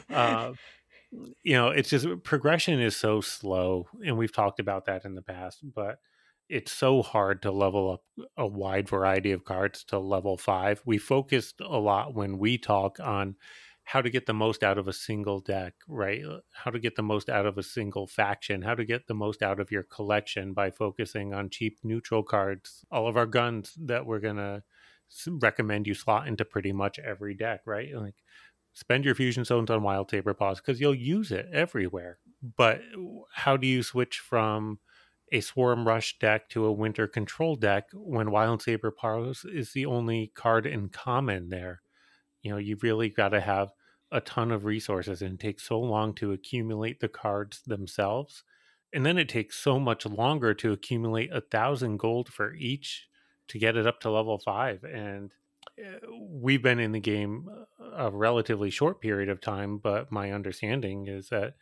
[0.13, 0.53] uh,
[1.43, 5.21] you know it's just progression is so slow and we've talked about that in the
[5.21, 5.97] past but
[6.47, 8.03] it's so hard to level up
[8.38, 10.79] a wide variety of cards to level five.
[10.86, 13.36] We focused a lot when we talk on
[13.85, 16.23] how to get the most out of a single deck, right?
[16.25, 19.13] Uh, how to get the most out of a single faction, how to get the
[19.13, 22.83] most out of your collection by focusing on cheap neutral cards.
[22.91, 24.63] All of our guns that we're going to
[25.27, 27.95] recommend you slot into pretty much every deck, right?
[27.95, 28.15] Like
[28.73, 32.17] spend your fusion stones on wild saber paws because you'll use it everywhere.
[32.57, 32.81] But
[33.33, 34.79] how do you switch from
[35.31, 39.85] a Swarm Rush deck to a Winter Control deck when Wild Saber Paws is the
[39.85, 41.81] only card in common there.
[42.45, 43.73] You know, you really got to have
[44.12, 48.43] a ton of resources and it takes so long to accumulate the cards themselves.
[48.93, 53.08] And then it takes so much longer to accumulate a thousand gold for each
[53.47, 54.84] to get it up to level five.
[54.84, 55.31] And
[55.79, 57.49] eh, we've been in the game
[57.93, 61.55] a relatively short period of time, but my understanding is that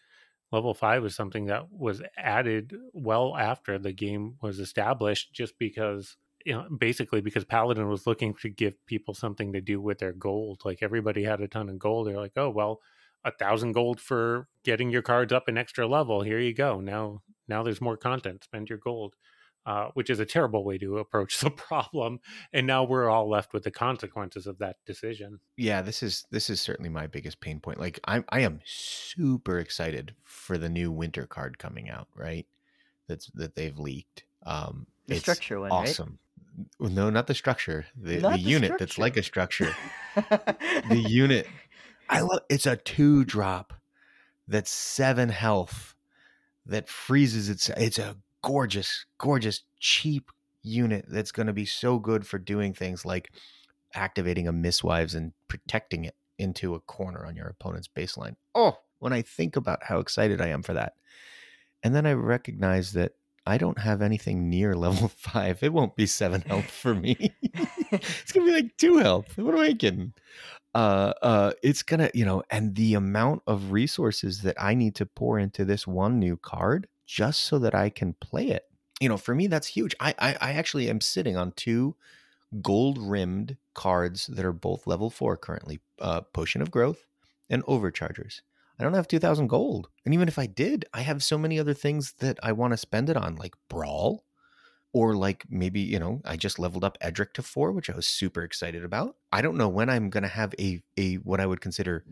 [0.52, 6.18] level five is something that was added well after the game was established just because
[6.46, 10.14] you know basically because paladin was looking to give people something to do with their
[10.14, 12.80] gold like everybody had a ton of gold they're like oh well
[13.26, 17.22] a thousand gold for getting your cards up an extra level here you go now
[17.48, 19.16] now there's more content spend your gold
[19.66, 22.20] uh, which is a terrible way to approach the problem.
[22.52, 25.40] And now we're all left with the consequences of that decision.
[25.58, 27.80] Yeah, this is this is certainly my biggest pain point.
[27.80, 32.46] Like i'm I am super excited for the new winter card coming out, right?
[33.08, 34.24] That's that they've leaked.
[34.46, 36.20] Um the structure one, awesome.
[36.80, 37.86] No, not the structure.
[37.96, 38.86] The, the, the unit structure.
[38.86, 39.76] that's like a structure.
[40.16, 41.48] the unit.
[42.10, 43.74] I love it's a two drop
[44.48, 45.96] that's seven health
[46.66, 52.26] that freezes its it's a gorgeous, gorgeous, cheap unit that's going to be so good
[52.26, 53.32] for doing things like
[53.96, 58.36] activating a Mistwives and protecting it into a corner on your opponent's baseline.
[58.56, 60.94] Oh, when I think about how excited I am for that.
[61.84, 63.14] And then I recognize that
[63.46, 65.62] I don't have anything near level five.
[65.64, 67.34] It won't be seven health for me.
[67.92, 69.38] it's gonna be like two health.
[69.38, 70.14] What am I getting?
[70.74, 75.06] Uh, uh, it's gonna, you know, and the amount of resources that I need to
[75.06, 78.64] pour into this one new card just so that I can play it.
[79.00, 79.96] You know, for me, that's huge.
[80.00, 81.96] I, I, I actually am sitting on two
[82.62, 87.06] gold rimmed cards that are both level four currently uh, Potion of Growth
[87.50, 88.42] and Overchargers.
[88.80, 89.90] I don't have 2000 gold.
[90.06, 92.78] And even if I did, I have so many other things that I want to
[92.78, 94.26] spend it on, like Brawl,
[94.94, 98.08] or like maybe, you know, I just leveled up Edrik to four, which I was
[98.08, 99.16] super excited about.
[99.32, 102.04] I don't know when I'm going to have a, a, what I would consider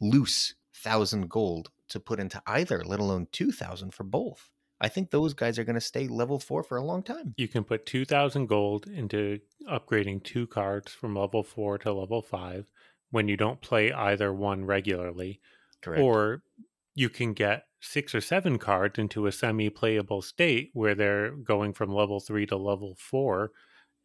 [0.00, 4.50] loose thousand gold to put into either, let alone 2000 for both.
[4.80, 7.34] I think those guys are going to stay level 4 for a long time.
[7.38, 12.66] You can put 2000 gold into upgrading two cards from level 4 to level 5
[13.10, 15.40] when you don't play either one regularly.
[15.86, 16.02] Correct.
[16.02, 16.42] Or
[16.94, 21.92] you can get 6 or 7 cards into a semi-playable state where they're going from
[21.92, 23.52] level 3 to level 4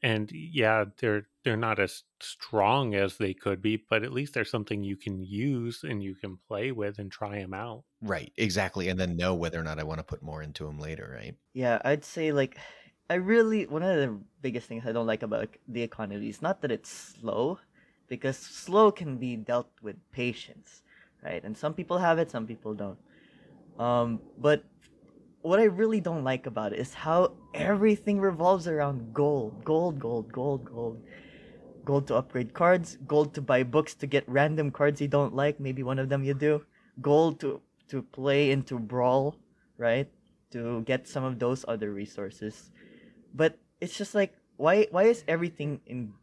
[0.04, 4.50] and yeah they're they're not as strong as they could be but at least there's
[4.50, 7.84] something you can use and you can play with and try them out.
[8.02, 10.80] Right exactly and then know whether or not i want to put more into them
[10.80, 11.36] later right?
[11.54, 12.58] Yeah i'd say like
[13.10, 16.62] i really one of the biggest things i don't like about the economy is not
[16.62, 17.60] that it's slow
[18.08, 20.82] because slow can be dealt with patience
[21.24, 22.98] right and some people have it some people don't
[23.80, 24.64] um, but
[25.42, 30.32] what I really don't like about it is how everything revolves around gold, gold, gold,
[30.32, 31.02] gold, gold.
[31.84, 35.60] Gold to upgrade cards, gold to buy books to get random cards you don't like,
[35.60, 36.64] maybe one of them you do.
[37.02, 39.36] Gold to to play into brawl,
[39.78, 40.08] right?
[40.52, 42.70] To get some of those other resources.
[43.34, 46.14] But it's just like why why is everything in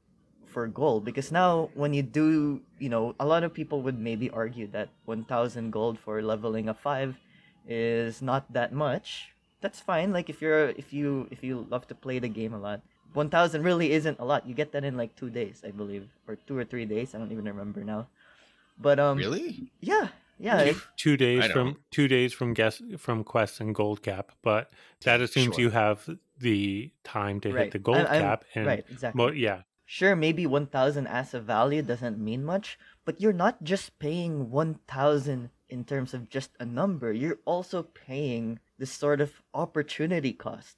[0.48, 1.04] for gold?
[1.04, 4.88] Because now when you do, you know, a lot of people would maybe argue that
[5.04, 7.16] 1000 gold for leveling a 5
[7.66, 9.30] is not that much,
[9.60, 10.12] that's fine.
[10.12, 12.80] Like if you're if you if you love to play the game a lot,
[13.12, 14.46] one thousand really isn't a lot.
[14.46, 17.14] You get that in like two days, I believe, or two or three days.
[17.14, 18.06] I don't even remember now.
[18.80, 20.08] But um, really, yeah,
[20.38, 24.70] yeah, two days from two days from guess from quest and gold cap, but
[25.02, 25.64] that assumes sure.
[25.64, 26.08] you have
[26.38, 27.64] the time to right.
[27.64, 29.18] hit the gold I, cap and right, exactly.
[29.18, 33.64] Mo- yeah, sure, maybe one thousand as a value doesn't mean much, but you're not
[33.64, 39.20] just paying one thousand in terms of just a number, you're also paying this sort
[39.20, 40.76] of opportunity cost.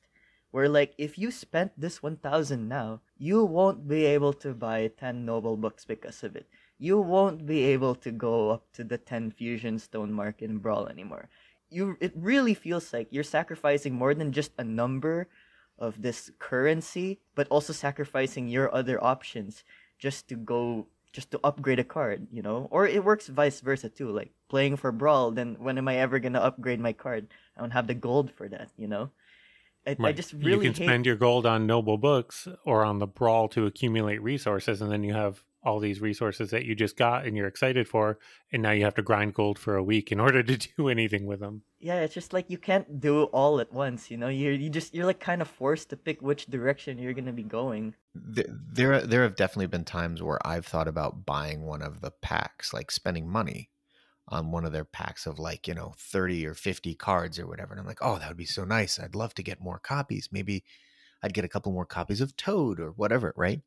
[0.51, 5.25] Where like if you spent this 1000 now, you won't be able to buy 10
[5.25, 6.49] noble books because of it.
[6.79, 10.89] You won't be able to go up to the 10 fusion stone mark in Brawl
[10.89, 11.29] anymore.
[11.71, 15.29] You it really feels like you're sacrificing more than just a number
[15.81, 19.65] of this currency, but also sacrificing your other options
[19.99, 22.69] just to go just to upgrade a card, you know?
[22.71, 24.11] Or it works vice versa too.
[24.11, 27.27] Like playing for Brawl, then when am I ever gonna upgrade my card?
[27.57, 29.11] I don't have the gold for that, you know?
[29.87, 30.11] I, right.
[30.11, 30.87] I just really you can hate...
[30.87, 35.03] spend your gold on noble books or on the Brawl to accumulate resources, and then
[35.03, 38.19] you have all these resources that you just got and you're excited for
[38.53, 41.27] and now you have to grind gold for a week in order to do anything
[41.27, 44.29] with them yeah it's just like you can't do all at once you know?
[44.29, 47.43] You're you just you're like kind of forced to pick which direction you're to be
[47.43, 47.95] going.
[48.15, 52.73] There there have definitely been times where i've thought about buying one of the packs
[52.73, 53.71] like spending money
[54.29, 57.73] on one of their packs of like you know 30 or 50 cards or whatever
[57.73, 58.99] and i'm like oh that would be so nice.
[58.99, 60.29] I'd love to get more copies.
[60.33, 60.65] Maybe
[61.23, 63.61] i'd get a couple more copies of toad or whatever right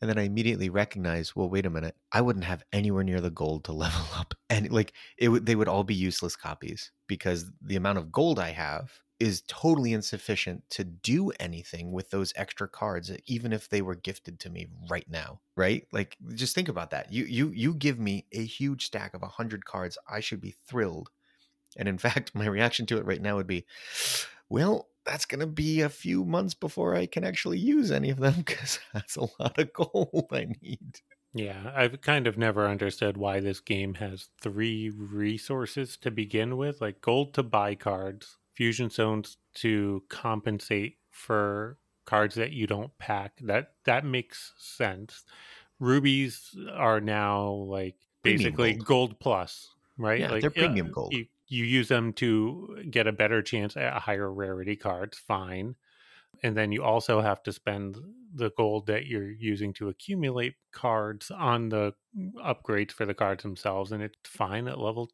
[0.00, 3.30] and then I immediately recognized, well, wait a minute, I wouldn't have anywhere near the
[3.30, 7.50] gold to level up, and like it would, they would all be useless copies because
[7.60, 12.68] the amount of gold I have is totally insufficient to do anything with those extra
[12.68, 15.40] cards, even if they were gifted to me right now.
[15.56, 15.86] Right?
[15.90, 17.12] Like, just think about that.
[17.12, 21.10] You you you give me a huge stack of hundred cards, I should be thrilled,
[21.76, 23.66] and in fact, my reaction to it right now would be,
[24.48, 28.18] well, that's going to be a few months before I can actually use any of
[28.18, 31.00] them because that's a lot of gold I need.
[31.34, 36.80] Yeah, I've kind of never understood why this game has three resources to begin with
[36.80, 43.32] like gold to buy cards, fusion stones to compensate for cards that you don't pack.
[43.42, 45.24] That that makes sense.
[45.78, 48.86] Rubies are now like basically gold.
[48.86, 49.20] gold.
[49.20, 50.20] plus, right?
[50.20, 51.12] Yeah, like, they're premium gold.
[51.12, 55.76] You, you use them to get a better chance at higher rarity cards, fine.
[56.42, 57.96] And then you also have to spend
[58.34, 61.94] the gold that you're using to accumulate cards on the
[62.44, 63.92] upgrades for the cards themselves.
[63.92, 65.10] And it's fine at level,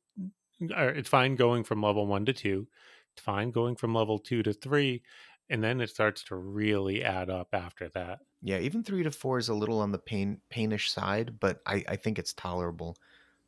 [0.60, 2.66] it's fine going from level one to two.
[3.14, 5.02] It's fine going from level two to three.
[5.50, 8.20] And then it starts to really add up after that.
[8.40, 11.84] Yeah, even three to four is a little on the pain painish side, but I,
[11.88, 12.96] I think it's tolerable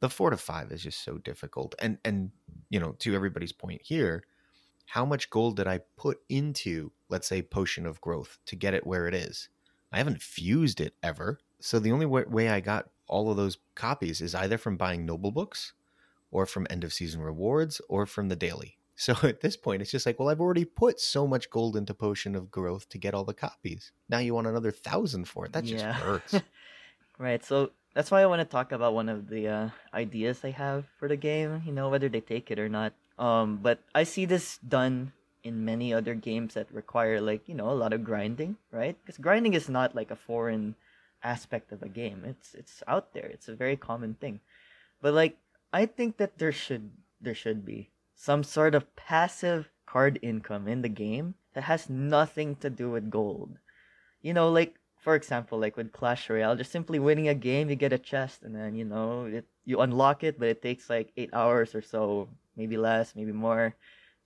[0.00, 1.74] the four to five is just so difficult.
[1.80, 2.30] And and
[2.70, 4.24] you know, to everybody's point here,
[4.86, 8.86] how much gold did I put into, let's say, potion of growth to get it
[8.86, 9.48] where it is?
[9.92, 11.38] I haven't fused it ever.
[11.60, 15.06] So the only way, way I got all of those copies is either from buying
[15.06, 15.72] noble books,
[16.30, 18.78] or from end of season rewards, or from the daily.
[18.96, 21.92] So at this point, it's just like, well, I've already put so much gold into
[21.92, 23.90] Potion of Growth to get all the copies.
[24.08, 25.52] Now you want another thousand for it.
[25.52, 25.94] That just yeah.
[25.94, 26.40] hurts.
[27.18, 27.44] right.
[27.44, 30.84] So that's why I want to talk about one of the uh, ideas I have
[30.98, 31.62] for the game.
[31.64, 32.92] You know, whether they take it or not.
[33.18, 35.12] Um, but I see this done
[35.44, 38.98] in many other games that require like you know a lot of grinding, right?
[39.00, 40.74] Because grinding is not like a foreign
[41.22, 42.22] aspect of a game.
[42.26, 43.26] It's it's out there.
[43.26, 44.40] It's a very common thing.
[45.00, 45.38] But like
[45.72, 50.82] I think that there should there should be some sort of passive card income in
[50.82, 53.58] the game that has nothing to do with gold.
[54.22, 57.76] You know, like for example, like with Clash Royale, just simply winning a game, you
[57.76, 61.12] get a chest, and then you know it, you unlock it, but it takes like
[61.20, 63.76] eight hours or so, maybe less, maybe more,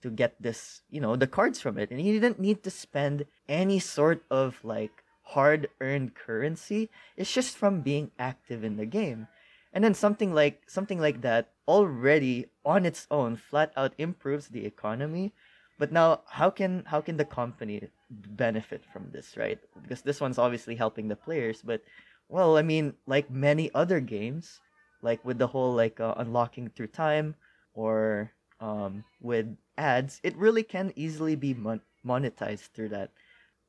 [0.01, 3.25] to get this, you know, the cards from it, and you didn't need to spend
[3.49, 5.03] any sort of like
[5.35, 6.89] hard-earned currency.
[7.17, 9.27] It's just from being active in the game,
[9.73, 14.65] and then something like something like that already on its own flat out improves the
[14.65, 15.33] economy
[15.79, 19.59] but now, how can how can the company benefit from this, right?
[19.81, 21.81] Because this one's obviously helping the players, but
[22.29, 24.59] well, I mean, like many other games,
[25.01, 27.35] like with the whole like uh, unlocking through time
[27.73, 33.11] or um, with ads, it really can easily be mon- monetized through that.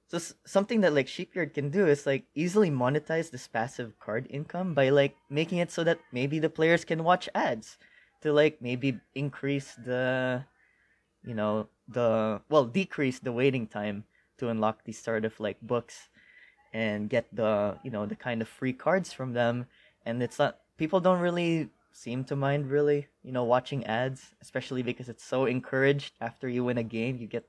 [0.09, 4.27] So s- something that like Sheepyard can do is like easily monetize this passive card
[4.29, 7.79] income by like making it so that maybe the players can watch ads
[8.23, 10.44] to like maybe increase the
[11.25, 14.05] you know the well decrease the waiting time
[14.38, 16.09] to unlock these sort of like books
[16.72, 19.66] and get the you know the kind of free cards from them.
[20.07, 24.82] And it's not people don't really seem to mind really you know watching ads especially
[24.82, 26.14] because it's so encouraged.
[26.20, 27.47] After you win a game you get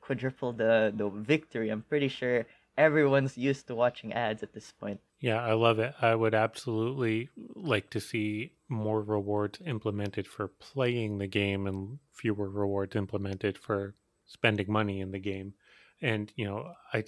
[0.00, 2.46] quadruple the the victory i'm pretty sure.
[2.76, 7.28] Everyone's used to watching ads at this point yeah i love it i would absolutely
[7.54, 13.94] like to see more rewards implemented for playing the game and fewer rewards implemented for
[14.28, 15.54] spending money in the game.
[16.00, 17.02] And, you know, I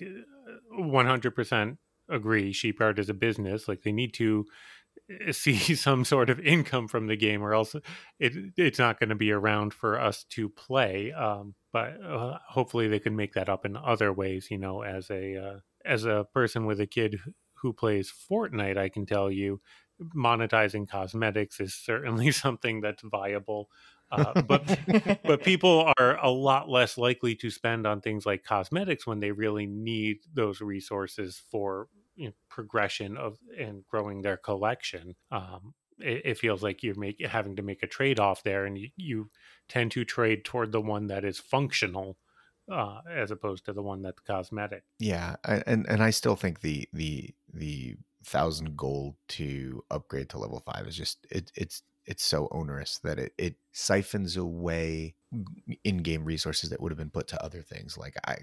[0.77, 2.53] 100% agree.
[2.53, 3.69] Sheepyard is a business.
[3.69, 4.47] Like they need to
[5.31, 7.77] see some sort of income from the game, or else
[8.19, 11.13] it it's not going to be around for us to play.
[11.13, 14.49] Um, but uh, hopefully, they can make that up in other ways.
[14.51, 17.21] You know, as a uh, as a person with a kid
[17.61, 19.61] who plays Fortnite, I can tell you
[20.15, 23.69] monetizing cosmetics is certainly something that's viable.
[24.11, 24.79] Uh, but
[25.25, 29.31] but people are a lot less likely to spend on things like cosmetics when they
[29.31, 31.87] really need those resources for
[32.17, 35.15] you know, progression of and growing their collection.
[35.31, 38.77] Um, it, it, feels like you're make, having to make a trade off there, and
[38.77, 39.31] you, you,
[39.69, 42.17] tend to trade toward the one that is functional.
[42.71, 44.85] Uh, as opposed to the one that's cosmetic.
[44.99, 50.63] Yeah, and and I still think the the the thousand gold to upgrade to level
[50.65, 55.15] five is just it, it's it's so onerous that it, it siphons away
[55.85, 58.37] in-game resources that would have been put to other things like i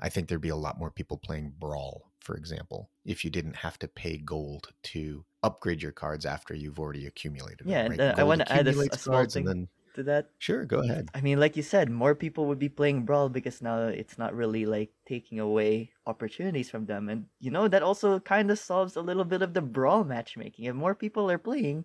[0.00, 3.56] i think there'd be a lot more people playing brawl for example if you didn't
[3.56, 8.00] have to pay gold to upgrade your cards after you've already accumulated yeah them, right?
[8.00, 9.68] uh, i want to add a, a small thing then...
[9.94, 10.30] to that?
[10.38, 11.08] Sure go ahead.
[11.14, 14.34] I mean like you said more people would be playing brawl because now it's not
[14.34, 17.08] really like taking away opportunities from them.
[17.08, 20.64] And you know that also kind of solves a little bit of the brawl matchmaking.
[20.64, 21.84] If more people are playing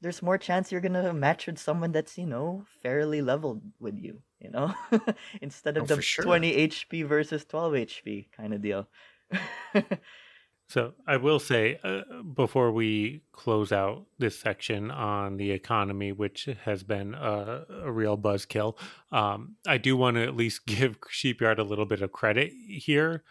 [0.00, 4.22] there's more chance you're gonna match with someone that's you know fairly leveled with you
[4.40, 4.74] you know?
[5.42, 6.24] Instead of oh, the sure.
[6.24, 8.88] 20 hp versus 12 hp kind of deal
[10.70, 12.00] so i will say uh,
[12.34, 18.16] before we close out this section on the economy which has been a, a real
[18.16, 18.76] buzzkill
[19.12, 23.22] um, i do want to at least give sheepyard a little bit of credit here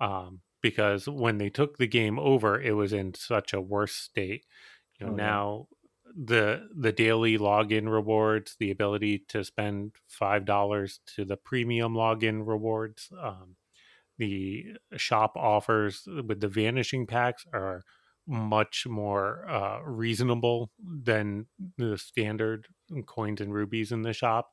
[0.00, 4.44] um, because when they took the game over it was in such a worse state.
[5.00, 5.68] You know oh, now
[6.16, 12.46] the the daily login rewards, the ability to spend five dollars to the premium login
[12.46, 13.56] rewards, um,
[14.18, 17.84] the shop offers with the vanishing packs are
[18.26, 21.46] much more uh, reasonable than
[21.78, 22.66] the standard
[23.06, 24.50] coins and rubies in the shop.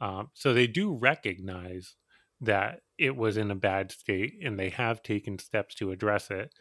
[0.00, 1.96] Um, so they do recognize
[2.40, 6.52] that it was in a bad state, and they have taken steps to address it.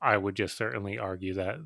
[0.00, 1.56] I would just certainly argue that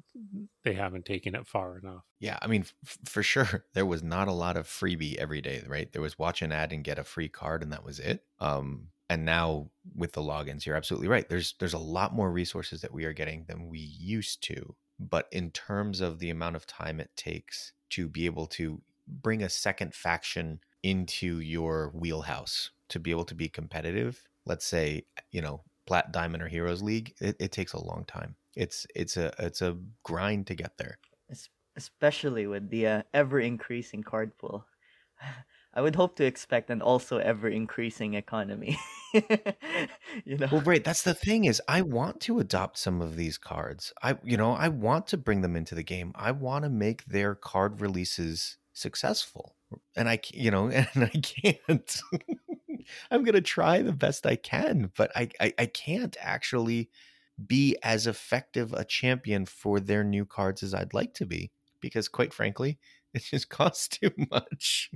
[0.62, 2.04] they haven't taken it far enough.
[2.20, 5.62] Yeah, I mean, f- for sure, there was not a lot of freebie every day,
[5.66, 5.90] right?
[5.92, 8.24] There was watch an ad and get a free card, and that was it.
[8.38, 11.28] Um, and now with the logins, you're absolutely right.
[11.28, 14.74] There's there's a lot more resources that we are getting than we used to.
[15.00, 19.42] But in terms of the amount of time it takes to be able to bring
[19.42, 25.40] a second faction into your wheelhouse to be able to be competitive, let's say, you
[25.40, 29.32] know, plat diamond or heroes league it, it takes a long time it's it's a
[29.38, 30.98] it's a grind to get there
[31.76, 34.66] especially with the uh, ever increasing card pool
[35.78, 38.80] I would hope to expect an also ever increasing economy.
[40.24, 40.48] you know.
[40.50, 40.82] Well, right.
[40.82, 43.92] That's the thing is, I want to adopt some of these cards.
[44.02, 46.10] I, you know, I want to bring them into the game.
[46.16, 49.54] I want to make their card releases successful,
[49.96, 52.00] and I, you know, and I can't.
[53.12, 56.90] I'm gonna try the best I can, but I, I, I can't actually
[57.46, 62.08] be as effective a champion for their new cards as I'd like to be because,
[62.08, 62.80] quite frankly,
[63.14, 64.90] it just costs too much.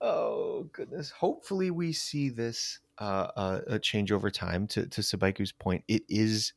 [0.00, 1.10] Oh goodness!
[1.10, 4.66] Hopefully, we see this uh, uh, a change over time.
[4.68, 6.52] To to Sabaiku's point, it is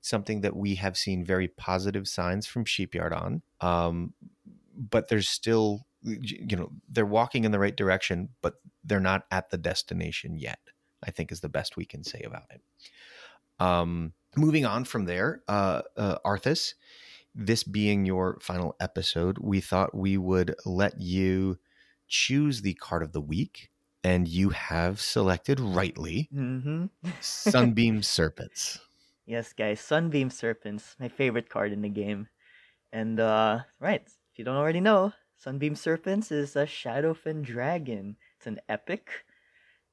[0.00, 3.42] something that we have seen very positive signs from Sheepyard on.
[3.60, 4.12] Um,
[4.76, 9.50] but there's still you know they're walking in the right direction but they're not at
[9.50, 10.58] the destination yet
[11.02, 12.60] i think is the best we can say about it
[13.58, 16.74] um moving on from there uh, uh arthis
[17.34, 21.58] this being your final episode we thought we would let you
[22.14, 23.70] choose the card of the week
[24.04, 26.86] and you have selected rightly mm-hmm.
[27.20, 28.78] sunbeam serpents
[29.26, 32.28] yes guys sunbeam serpents my favorite card in the game
[32.92, 35.12] and uh right if you don't already know
[35.44, 38.16] Sunbeam Serpents is a Shadowfen Dragon.
[38.38, 39.10] It's an epic,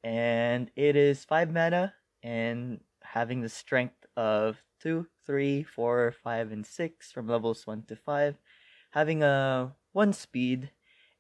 [0.02, 1.94] and it is 5 mana
[2.24, 7.98] and having the strength of 2, 3, 4, 5, and 6 from levels 1 to
[7.98, 8.36] 5,
[8.92, 10.72] having a 1 speed,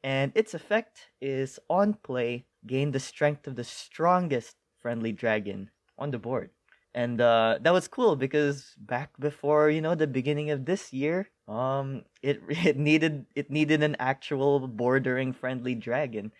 [0.03, 6.11] and its effect is on play, gain the strength of the strongest friendly dragon on
[6.11, 6.49] the board.
[6.93, 11.29] And uh, that was cool because back before you know the beginning of this year
[11.47, 16.31] um it it needed it needed an actual bordering friendly dragon.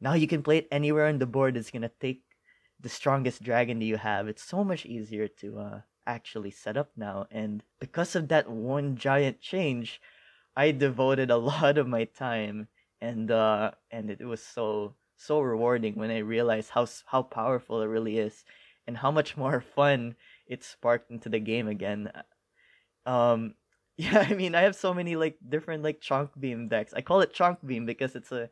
[0.00, 1.56] Now you can play it anywhere on the board.
[1.56, 2.22] It's gonna take
[2.80, 4.28] the strongest dragon that you have.
[4.28, 7.26] It's so much easier to uh actually set up now.
[7.30, 10.00] And because of that one giant change
[10.56, 12.68] i devoted a lot of my time
[13.04, 17.86] and uh and it, was so so rewarding when i realized how how powerful it
[17.86, 18.44] really is
[18.86, 20.14] and how much more fun
[20.46, 22.10] it sparked into the game again.
[23.06, 23.54] Um,
[23.96, 26.92] Yeah, I mean, I have so many like different like chunk beam decks.
[26.94, 28.50] I call it chunk beam because it's a,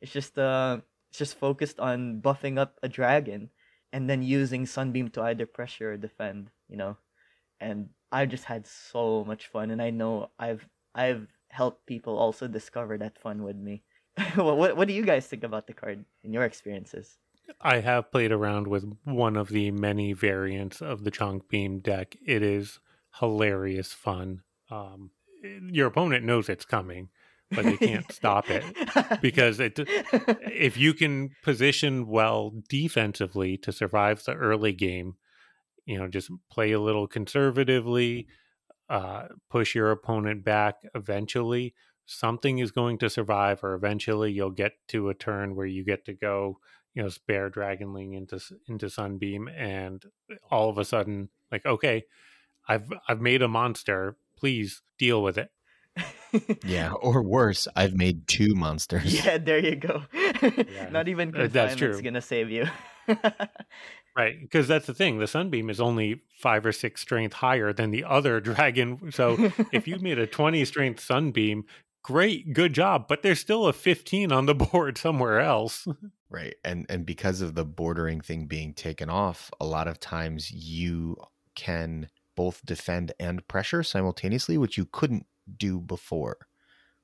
[0.00, 0.78] it's just uh,
[1.10, 3.50] it's just focused on buffing up a dragon,
[3.92, 6.50] and then using sunbeam to either pressure or defend.
[6.68, 6.96] You know,
[7.60, 12.46] and I've just had so much fun, and I know I've I've helped people also
[12.48, 13.82] discover that fun with me.
[14.34, 17.18] what, what what do you guys think about the card in your experiences?
[17.60, 22.16] I have played around with one of the many variants of the Chunk Beam deck.
[22.24, 22.78] It is
[23.20, 24.42] hilarious fun.
[24.70, 25.10] Um,
[25.42, 27.10] your opponent knows it's coming,
[27.50, 28.64] but they can't stop it
[29.20, 35.16] because it, if you can position well defensively to survive the early game,
[35.84, 38.26] you know, just play a little conservatively,
[38.88, 41.74] uh, push your opponent back eventually.
[42.06, 46.04] Something is going to survive, or eventually you'll get to a turn where you get
[46.06, 46.58] to go,
[46.94, 50.04] you know, spare Dragonling into into Sunbeam, and
[50.50, 52.04] all of a sudden, like, okay,
[52.68, 54.16] I've I've made a monster.
[54.36, 55.50] Please deal with it.
[56.64, 59.24] yeah, or worse, I've made two monsters.
[59.24, 60.02] Yeah, there you go.
[60.44, 60.90] Yeah.
[60.90, 62.66] Not even confinement's uh, gonna save you.
[64.16, 65.18] right, because that's the thing.
[65.18, 69.10] The sunbeam is only five or six strength higher than the other dragon.
[69.12, 71.64] So if you made a twenty strength sunbeam,
[72.04, 73.08] great, good job.
[73.08, 75.88] But there's still a fifteen on the board somewhere else.
[76.30, 80.52] right, and and because of the bordering thing being taken off, a lot of times
[80.52, 81.16] you
[81.56, 85.26] can both defend and pressure simultaneously, which you couldn't
[85.56, 86.46] do before.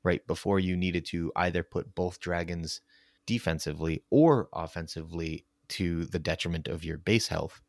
[0.02, 2.80] Right before you needed to either put both dragons
[3.26, 7.60] defensively or offensively to the detriment of your base health.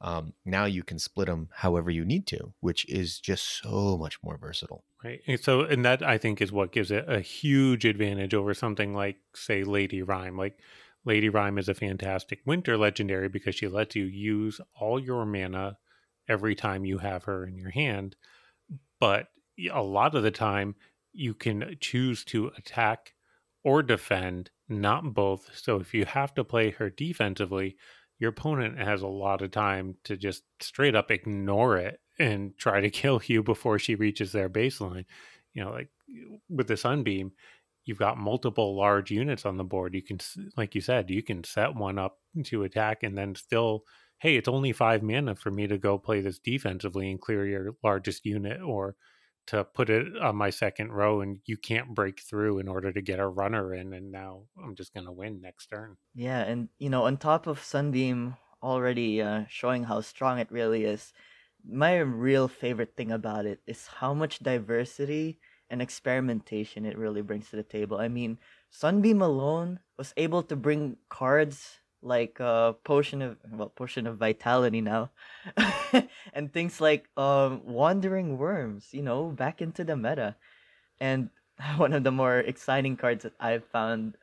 [0.00, 4.18] Um, now you can split them however you need to, which is just so much
[4.22, 4.84] more versatile.
[5.02, 5.20] Right.
[5.26, 8.94] And so, and that I think is what gives it a huge advantage over something
[8.94, 10.36] like, say, Lady Rime.
[10.36, 10.58] Like,
[11.04, 15.78] Lady Rime is a fantastic winter legendary because she lets you use all your mana
[16.28, 18.14] every time you have her in your hand.
[19.00, 19.28] But
[19.72, 20.74] a lot of the time,
[21.12, 23.14] you can choose to attack
[23.64, 25.50] or defend, not both.
[25.56, 27.76] So if you have to play her defensively,
[28.18, 32.80] your opponent has a lot of time to just straight up ignore it and try
[32.80, 35.04] to kill you before she reaches their baseline.
[35.54, 35.88] You know, like
[36.48, 37.32] with the Sunbeam,
[37.84, 39.94] you've got multiple large units on the board.
[39.94, 40.18] You can,
[40.56, 43.84] like you said, you can set one up to attack and then still
[44.18, 47.76] hey, it's only five mana for me to go play this defensively and clear your
[47.82, 48.96] largest unit, or
[49.48, 53.02] to put it on my second row and you can't break through in order to
[53.02, 55.96] get a runner in, and now I'm just gonna win next turn.
[56.14, 60.84] Yeah, and you know, on top of Sunbeam already uh, showing how strong it really
[60.84, 61.12] is,
[61.64, 65.40] my real favorite thing about it is how much diversity
[65.70, 67.98] and experimentation it really brings to the table.
[67.98, 68.38] I mean,
[68.70, 74.80] Sunbeam alone was able to bring cards like uh potion of well potion of vitality
[74.80, 75.10] now.
[76.32, 80.36] And things like um wandering wyverns you know back into the meta.
[81.00, 81.30] And
[81.76, 84.16] one of the more exciting cards that i've found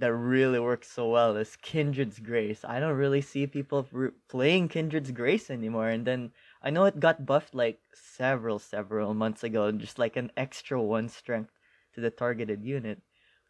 [0.00, 2.64] that really works so well is kindred's grace.
[2.64, 3.86] I don't really see people
[4.28, 5.88] playing kindred's grace anymore.
[5.88, 6.32] And then
[6.62, 11.08] i know it got buffed like several several months ago just like an extra one
[11.08, 11.52] strength
[11.94, 13.02] to the targeted unit.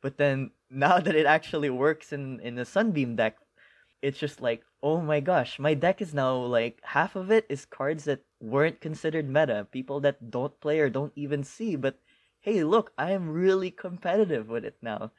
[0.03, 3.39] But then now that it actually works in in the sunbeam deck
[4.03, 7.67] it's just like, oh my gosh, my deck is now like half of it is
[7.67, 11.99] cards that weren't considered meta, people that don't play or don't even see, but
[12.41, 15.13] hey, look, I am really competitive with it now.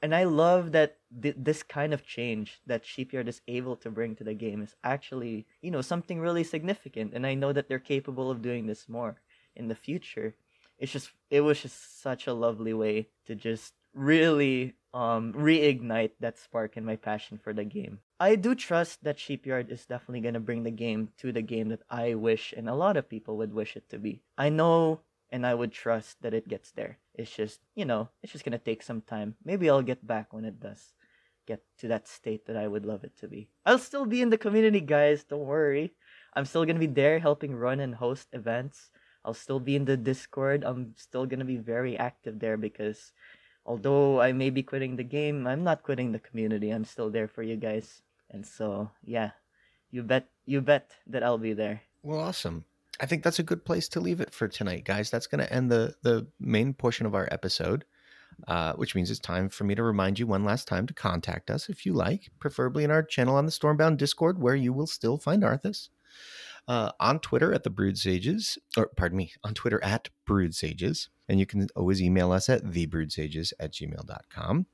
[0.00, 4.16] And I love that th- this kind of change that Sheepyard is able to bring
[4.16, 7.12] to the game is actually, you know, something really significant.
[7.14, 9.20] And I know that they're capable of doing this more
[9.54, 10.34] in the future.
[10.78, 16.38] It's just, it was just such a lovely way to just really um reignite that
[16.38, 17.98] spark and my passion for the game.
[18.20, 21.68] I do trust that Sheepyard is definitely going to bring the game to the game
[21.70, 24.22] that I wish and a lot of people would wish it to be.
[24.36, 26.98] I know and I would trust that it gets there.
[27.14, 29.34] It's just, you know, it's just going to take some time.
[29.44, 30.92] Maybe I'll get back when it does
[31.46, 33.48] get to that state that I would love it to be.
[33.66, 35.94] I'll still be in the community, guys, don't worry.
[36.34, 38.90] I'm still going to be there helping run and host events.
[39.24, 40.64] I'll still be in the Discord.
[40.64, 43.12] I'm still going to be very active there because
[43.64, 46.70] although I may be quitting the game, I'm not quitting the community.
[46.70, 48.02] I'm still there for you guys.
[48.30, 49.30] And so, yeah,
[49.90, 51.82] you bet you bet that I'll be there.
[52.02, 52.64] Well, awesome.
[53.00, 55.10] I think that's a good place to leave it for tonight, guys.
[55.10, 57.84] That's going to end the the main portion of our episode.
[58.48, 61.50] Uh, which means it's time for me to remind you one last time to contact
[61.50, 64.86] us if you like, preferably in our channel on the Stormbound Discord, where you will
[64.86, 65.90] still find Arthis.
[66.68, 71.08] Uh, on Twitter at the Brewed Sages, or pardon me, on Twitter at Brewed Sages.
[71.28, 74.66] And you can always email us at thebrewedsages at gmail.com.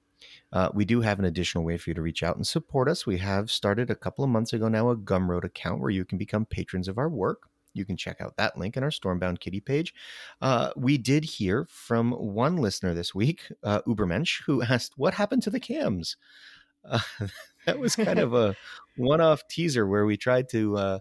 [0.52, 3.06] Uh, we do have an additional way for you to reach out and support us.
[3.06, 6.18] We have started a couple of months ago now a Gumroad account where you can
[6.18, 7.48] become patrons of our work.
[7.74, 9.94] You can check out that link in our Stormbound Kitty page.
[10.40, 15.42] Uh, we did hear from one listener this week, uh, Ubermensch, who asked, What happened
[15.44, 16.16] to the cams?
[16.84, 16.98] Uh,
[17.66, 18.56] that was kind of a
[18.96, 20.98] one off teaser where we tried to uh,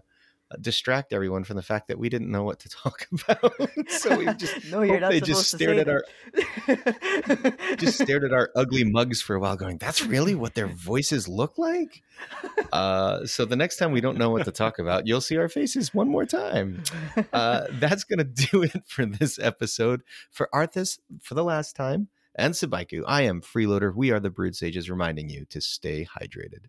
[0.60, 3.52] distract everyone from the fact that we didn't know what to talk about.
[3.90, 6.04] so we just no, you're not they just stared at our
[7.76, 11.28] just stared at our ugly mugs for a while, going, "That's really what their voices
[11.28, 12.02] look like."
[12.72, 15.48] Uh, so the next time we don't know what to talk about, you'll see our
[15.48, 16.82] faces one more time.
[17.32, 20.02] Uh, that's gonna do it for this episode.
[20.30, 23.94] For Arthis, for the last time, and Sabaiku, I am Freeloader.
[23.94, 26.66] We are the Brewed Sages, reminding you to stay hydrated.